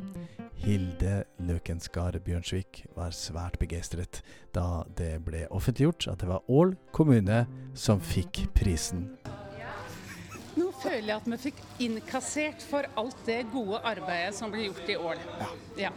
Hilde 0.64 1.22
Løkenskar 1.44 2.18
Bjørnsvik 2.24 2.84
var 2.96 3.14
svært 3.16 3.58
begeistret 3.60 4.22
da 4.56 4.84
det 4.98 5.18
ble 5.26 5.44
offentliggjort 5.52 6.08
at 6.12 6.22
det 6.22 6.30
var 6.30 6.44
Ål 6.48 6.76
kommune 6.96 7.44
som 7.78 8.00
fikk 8.00 8.46
prisen. 8.56 9.10
Føler 10.84 11.08
jeg 11.08 11.16
at 11.16 11.28
vi 11.32 11.38
fikk 11.46 11.60
innkassert 11.86 12.64
for 12.68 12.86
alt 13.00 13.22
det 13.24 13.40
gode 13.54 13.80
arbeidet 13.88 14.34
som 14.36 14.52
ble 14.52 14.66
gjort 14.66 14.90
i 14.92 14.96
Ål. 15.00 15.22
Ja. 15.80 15.90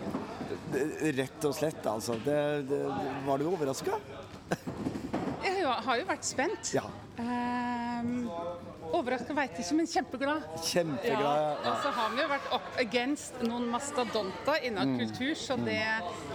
Rett 1.17 1.47
og 1.49 1.55
slett, 1.57 1.83
altså. 1.91 2.15
Det, 2.23 2.39
det, 2.69 2.79
var 3.27 3.41
du 3.41 3.49
overraska? 3.51 3.99
Jeg 5.43 5.65
har 5.67 5.99
jo 5.99 6.07
vært 6.07 6.27
spent. 6.27 6.71
Ja. 6.75 6.85
Um, 7.19 8.29
Overraska 8.93 9.33
veit 9.35 9.57
ikke, 9.59 9.75
men 9.75 9.87
kjempeglad. 9.89 10.43
Kjempeglad, 10.63 11.39
ja. 11.41 11.71
Og 11.71 11.81
så 11.83 11.91
har 11.97 12.13
vi 12.15 12.21
jo 12.21 12.27
vært 12.31 12.47
up 12.55 12.67
against 12.79 13.41
noen 13.43 13.65
mastodonter 13.71 14.63
innen 14.63 14.93
Mm. 14.93 14.99
kultur, 15.01 15.33
så 15.35 15.57
det 15.59 15.81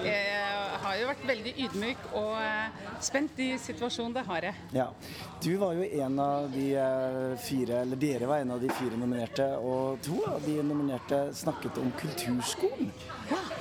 eh, 0.05 0.77
har 0.83 0.97
jo 1.01 1.07
vært 1.09 1.25
veldig 1.27 1.55
ydmyk 1.65 1.99
og 2.19 2.37
eh, 2.43 2.69
spent 3.01 3.39
i 3.41 3.57
situasjonen. 3.59 4.13
Det 4.19 4.25
har 4.27 4.43
jeg. 4.43 4.55
Ja. 4.77 4.89
Du 5.43 5.57
var 5.59 5.73
jo 5.75 5.83
en 6.05 6.19
av 6.21 6.51
de 6.53 6.67
eh, 6.77 7.37
fire, 7.39 7.81
eller 7.87 7.97
dere 7.97 8.27
var 8.29 8.39
en 8.45 8.51
av 8.51 8.61
de 8.61 8.69
fire 8.69 8.97
nominerte, 9.01 9.49
og 9.59 9.99
to 10.05 10.21
av 10.29 10.43
de 10.45 10.59
nominerte 10.63 11.23
snakket 11.35 11.79
om 11.79 11.91
kulturskolen. 12.03 12.93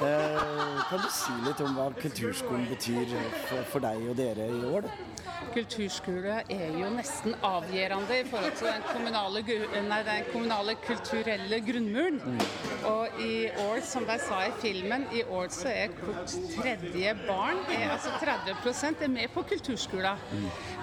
Eh, 0.02 0.84
kan 0.90 1.00
du 1.00 1.10
si 1.14 1.32
litt 1.46 1.62
om 1.62 1.76
hva 1.78 1.92
kulturskolen 2.02 2.68
betyr 2.70 3.16
for, 3.48 3.64
for 3.72 3.80
deg 3.88 4.04
og 4.10 4.18
dere 4.20 4.48
i 4.52 4.64
år? 4.76 4.90
Kulturskole 5.52 6.38
er 6.50 6.76
jo 6.80 6.90
nesten 6.94 7.34
avgjørende 7.44 8.20
i 8.22 8.28
forhold 8.30 8.54
til 8.60 8.70
den 8.70 8.86
kommunale, 8.88 9.42
nei, 9.90 10.00
den 10.08 10.28
kommunale 10.32 10.76
kulturelle 10.86 11.60
grunnmuren. 11.66 12.20
Og 12.88 13.20
i 13.22 13.50
år, 13.66 13.82
som 13.86 14.06
de 14.08 14.18
sa 14.24 14.42
i 14.48 14.54
filmen, 14.62 15.06
i 15.14 15.24
år 15.24 15.50
så 15.54 15.70
er 15.74 15.96
hvert 15.98 16.36
tredje 16.56 17.16
barn, 17.26 17.60
er, 17.74 17.90
altså 17.96 18.14
30 18.22 19.04
er 19.06 19.12
med 19.12 19.34
på 19.34 19.44
kulturskolen. 19.52 20.22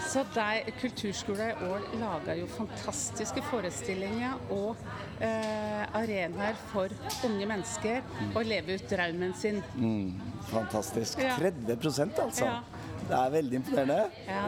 Så 0.05 0.25
de, 0.35 0.75
kulturskolen 0.81 1.49
i 1.49 1.71
år 1.71 1.89
lager 2.03 2.43
jo 2.43 2.51
fantastiske 2.59 3.43
forestillinger 3.51 4.53
og 4.55 4.77
eh, 5.21 5.85
arenaer 5.97 6.59
for 6.73 6.93
unge 7.27 7.49
mennesker 7.49 8.37
å 8.37 8.45
leve 8.47 8.79
ut 8.79 8.91
drømmen 8.91 9.35
sin. 9.39 9.63
Mm, 9.75 10.19
fantastisk. 10.53 11.23
Ja. 11.25 11.39
30 11.41 11.79
altså. 12.23 12.45
Ja. 12.45 12.61
Det 13.09 13.17
er 13.17 13.31
veldig 13.33 13.57
imponerende. 13.63 14.01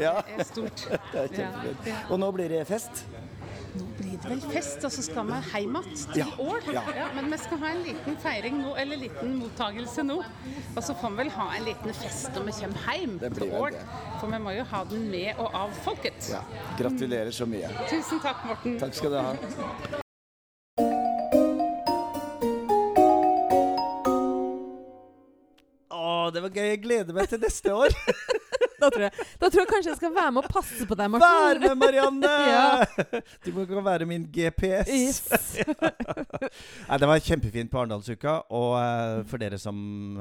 Ja, 0.03 0.15
det 0.27 0.41
er 0.45 0.49
stort. 0.49 0.83
det 1.13 1.21
er 1.23 1.35
kjempefint. 1.35 1.87
Ja, 1.87 1.95
ja. 1.95 2.01
Og 2.13 2.21
nå 2.21 2.29
blir 2.37 2.53
det 2.53 2.67
fest. 2.69 3.05
Nå 3.71 3.85
blir 3.97 4.17
det 4.19 4.27
vel 4.33 4.41
fest, 4.51 4.83
og 4.85 4.91
så 4.93 5.03
skal 5.07 5.29
vi 5.29 5.37
hjem 5.55 5.77
igjen 5.79 6.01
til 6.11 6.19
Ja, 6.19 6.27
Ål. 6.43 6.65
ja. 6.75 7.07
men 7.15 7.31
vi 7.31 7.39
skal 7.39 7.61
ha 7.63 7.71
en 7.71 7.83
liten 7.87 8.17
feiring 8.25 8.59
nå, 8.59 8.73
eller 8.83 8.99
en 8.99 9.05
liten 9.05 9.37
mottagelse 9.39 10.03
nå. 10.09 10.19
Og 10.75 10.83
så 10.83 10.97
får 10.99 11.15
vi 11.15 11.21
vel 11.23 11.33
ha 11.37 11.47
en 11.57 11.69
liten 11.71 11.95
fest 12.03 12.35
når 12.35 12.49
vi 12.51 12.57
kommer 12.59 12.99
hjem 12.99 13.17
til 13.39 13.55
Ål. 13.63 13.79
For 14.19 14.35
vi 14.35 14.43
må 14.43 14.57
jo 14.59 14.67
ha 14.75 14.83
den 14.91 15.07
med 15.15 15.39
og 15.39 15.55
av 15.63 15.81
folket. 15.87 16.33
Ja. 16.35 16.43
Gratulerer 16.83 17.31
så 17.33 17.47
mye. 17.49 17.71
Tusen 17.87 18.21
takk, 18.27 18.43
Morten. 18.51 18.77
Takk 18.83 18.99
skal 18.99 19.15
du 19.15 19.21
ha. 19.23 20.01
Å, 25.91 26.31
det 26.35 26.43
var 26.45 26.53
gøy. 26.55 26.67
Jeg 26.75 26.83
gleder 26.85 27.17
meg 27.17 27.31
til 27.31 27.43
neste 27.43 27.75
år. 27.75 27.95
Da 28.81 28.89
tror, 28.91 29.05
jeg, 29.07 29.27
da 29.41 29.49
tror 29.51 29.61
jeg 29.63 29.69
kanskje 29.71 29.91
jeg 29.93 29.99
skal 30.01 30.15
være 30.17 30.33
med 30.35 30.47
og 30.47 30.53
passe 30.55 30.87
på 30.89 30.97
deg, 30.99 31.11
Morten. 31.13 31.27
Vær 31.27 31.61
med, 31.63 31.75
Marianne! 31.81 32.31
ja. 32.55 33.21
Du 33.45 33.51
kan 33.69 33.85
være 33.85 34.07
min 34.09 34.25
GPS. 34.33 34.89
Yes. 34.91 35.21
Nei, 36.89 36.99
det 37.03 37.09
var 37.11 37.23
kjempefint 37.25 37.71
på 37.73 37.81
Arendalsuka. 37.83 38.37
Og 38.57 38.73
uh, 38.79 39.21
for 39.29 39.43
dere 39.43 39.59
som 39.61 39.77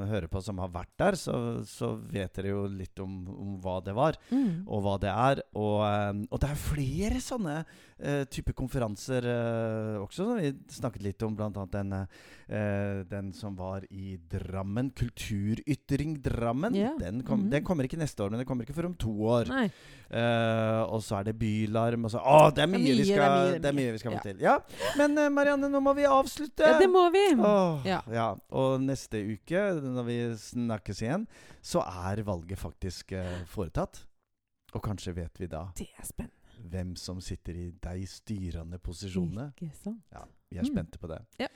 hører 0.10 0.28
på, 0.32 0.42
som 0.46 0.60
har 0.64 0.72
vært 0.74 0.92
der, 1.00 1.18
så, 1.20 1.36
så 1.70 1.94
vet 2.12 2.34
dere 2.40 2.54
jo 2.54 2.66
litt 2.72 3.00
om, 3.04 3.16
om 3.34 3.56
hva 3.64 3.80
det 3.86 3.96
var, 3.98 4.18
Mm. 4.30 4.66
og 4.68 4.82
hva 4.84 4.96
det 5.02 5.10
er. 5.10 5.40
Og, 5.58 5.80
um, 5.82 6.20
og 6.30 6.42
det 6.44 6.50
er 6.52 6.60
flere 6.60 7.22
sånne 7.24 7.56
uh, 7.64 8.24
type 8.30 8.54
konferanser 8.58 9.26
uh, 9.26 9.96
også, 10.04 10.26
som 10.28 10.38
vi 10.40 10.52
snakket 10.76 11.06
litt 11.06 11.26
om. 11.26 11.38
Blant 11.40 11.58
annet 11.58 11.78
den, 11.80 11.96
eh, 12.50 13.04
den 13.10 13.32
som 13.34 13.56
var 13.56 13.84
i 13.92 14.18
Drammen. 14.30 14.90
Kulturytring 14.92 16.22
Drammen. 16.22 16.74
Ja. 16.76 16.96
Den, 17.00 17.22
kom, 17.24 17.40
Mhm. 17.44 17.50
den 17.52 17.64
kommer 17.64 17.84
ikke 17.86 17.98
neste 18.00 18.24
år, 18.24 18.30
men 18.32 18.40
den 18.40 18.48
kommer 18.48 18.66
ikke 18.66 18.74
før 18.74 18.86
om 18.90 18.96
to 18.96 19.12
år. 19.30 19.52
Eh, 20.10 20.82
og 20.90 21.02
så 21.06 21.20
er 21.20 21.24
det 21.30 21.38
Bylarm. 21.40 22.06
Og 22.06 22.12
så, 22.12 22.20
å, 22.20 22.50
det 22.54 22.64
er 22.64 22.68
Det 22.68 22.76
er 22.76 22.80
mye, 22.80 22.96
det 22.98 23.10
er 23.10 23.30
mye, 23.30 23.60
det 23.60 23.66
er 23.66 23.74
mye. 23.74 23.86
mye 23.86 23.92
vi 23.92 23.98
skal 24.00 24.12
få 24.12 24.16
Ja. 24.16 24.22
til. 24.22 24.40
Ja. 24.42 24.60
Men 24.98 25.18
eh, 25.18 25.30
Marianne, 25.30 25.70
nå 25.70 25.80
må 25.82 25.94
vi 25.96 26.04
avslutte. 26.04 26.60
Ja, 26.66 26.80
det 26.80 26.90
må 26.90 27.12
vi. 27.12 27.36
Åh, 27.36 27.86
Ja. 27.86 28.02
ja. 28.12 28.36
Og 28.52 28.82
neste 28.82 29.22
uke, 29.22 29.82
når 29.82 30.04
vi 30.06 30.20
snakkes 30.36 31.02
igjen, 31.02 31.28
så 31.62 31.82
er 31.86 32.24
valget 32.24 32.58
faktisk 32.58 33.12
eh, 33.14 33.46
foretatt. 33.46 34.06
Og 34.74 34.82
kanskje 34.84 35.14
vet 35.16 35.38
vi 35.40 35.48
da 35.48 35.72
Det 35.76 35.88
er 35.98 36.04
spennende. 36.06 36.36
hvem 36.70 36.96
som 36.98 37.20
sitter 37.22 37.54
i 37.56 37.72
de 37.72 38.06
styrende 38.06 38.78
posisjonene. 38.80 39.54
Ikke 39.62 39.74
sant? 39.76 40.02
Ja, 40.12 40.26
vi 40.52 40.58
er 40.58 40.64
Mm. 40.64 40.76
spente 40.76 40.98
på 41.00 41.08
det. 41.08 41.22
Ja. 41.40 41.48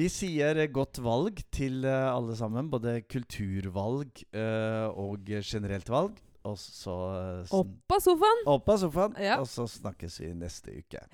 Vi 0.00 0.06
sier 0.08 0.56
godt 0.72 0.96
valg 1.04 1.42
til 1.52 1.82
eh, 1.84 2.06
alle 2.08 2.32
sammen. 2.38 2.70
Både 2.72 3.02
kulturvalg 3.04 4.22
eh, 4.32 4.86
og 4.88 5.28
generelt 5.44 5.90
valg. 5.92 6.14
Og 6.48 6.56
så 6.56 6.94
eh, 7.18 7.52
Opp 7.58 7.96
av 7.98 8.00
sofaen! 8.06 8.40
Opp 8.48 8.72
av 8.72 8.80
sofaen. 8.80 9.18
Ja. 9.20 9.36
Og 9.42 9.50
så 9.50 9.66
snakkes 9.68 10.16
vi 10.22 10.32
neste 10.40 10.78
uke. 10.80 11.04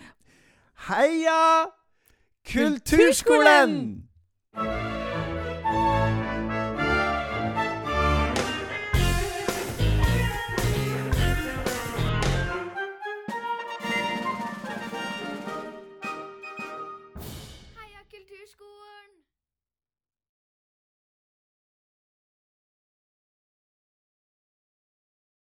Heia 0.86 1.66
Kulturskolen! 2.46 4.06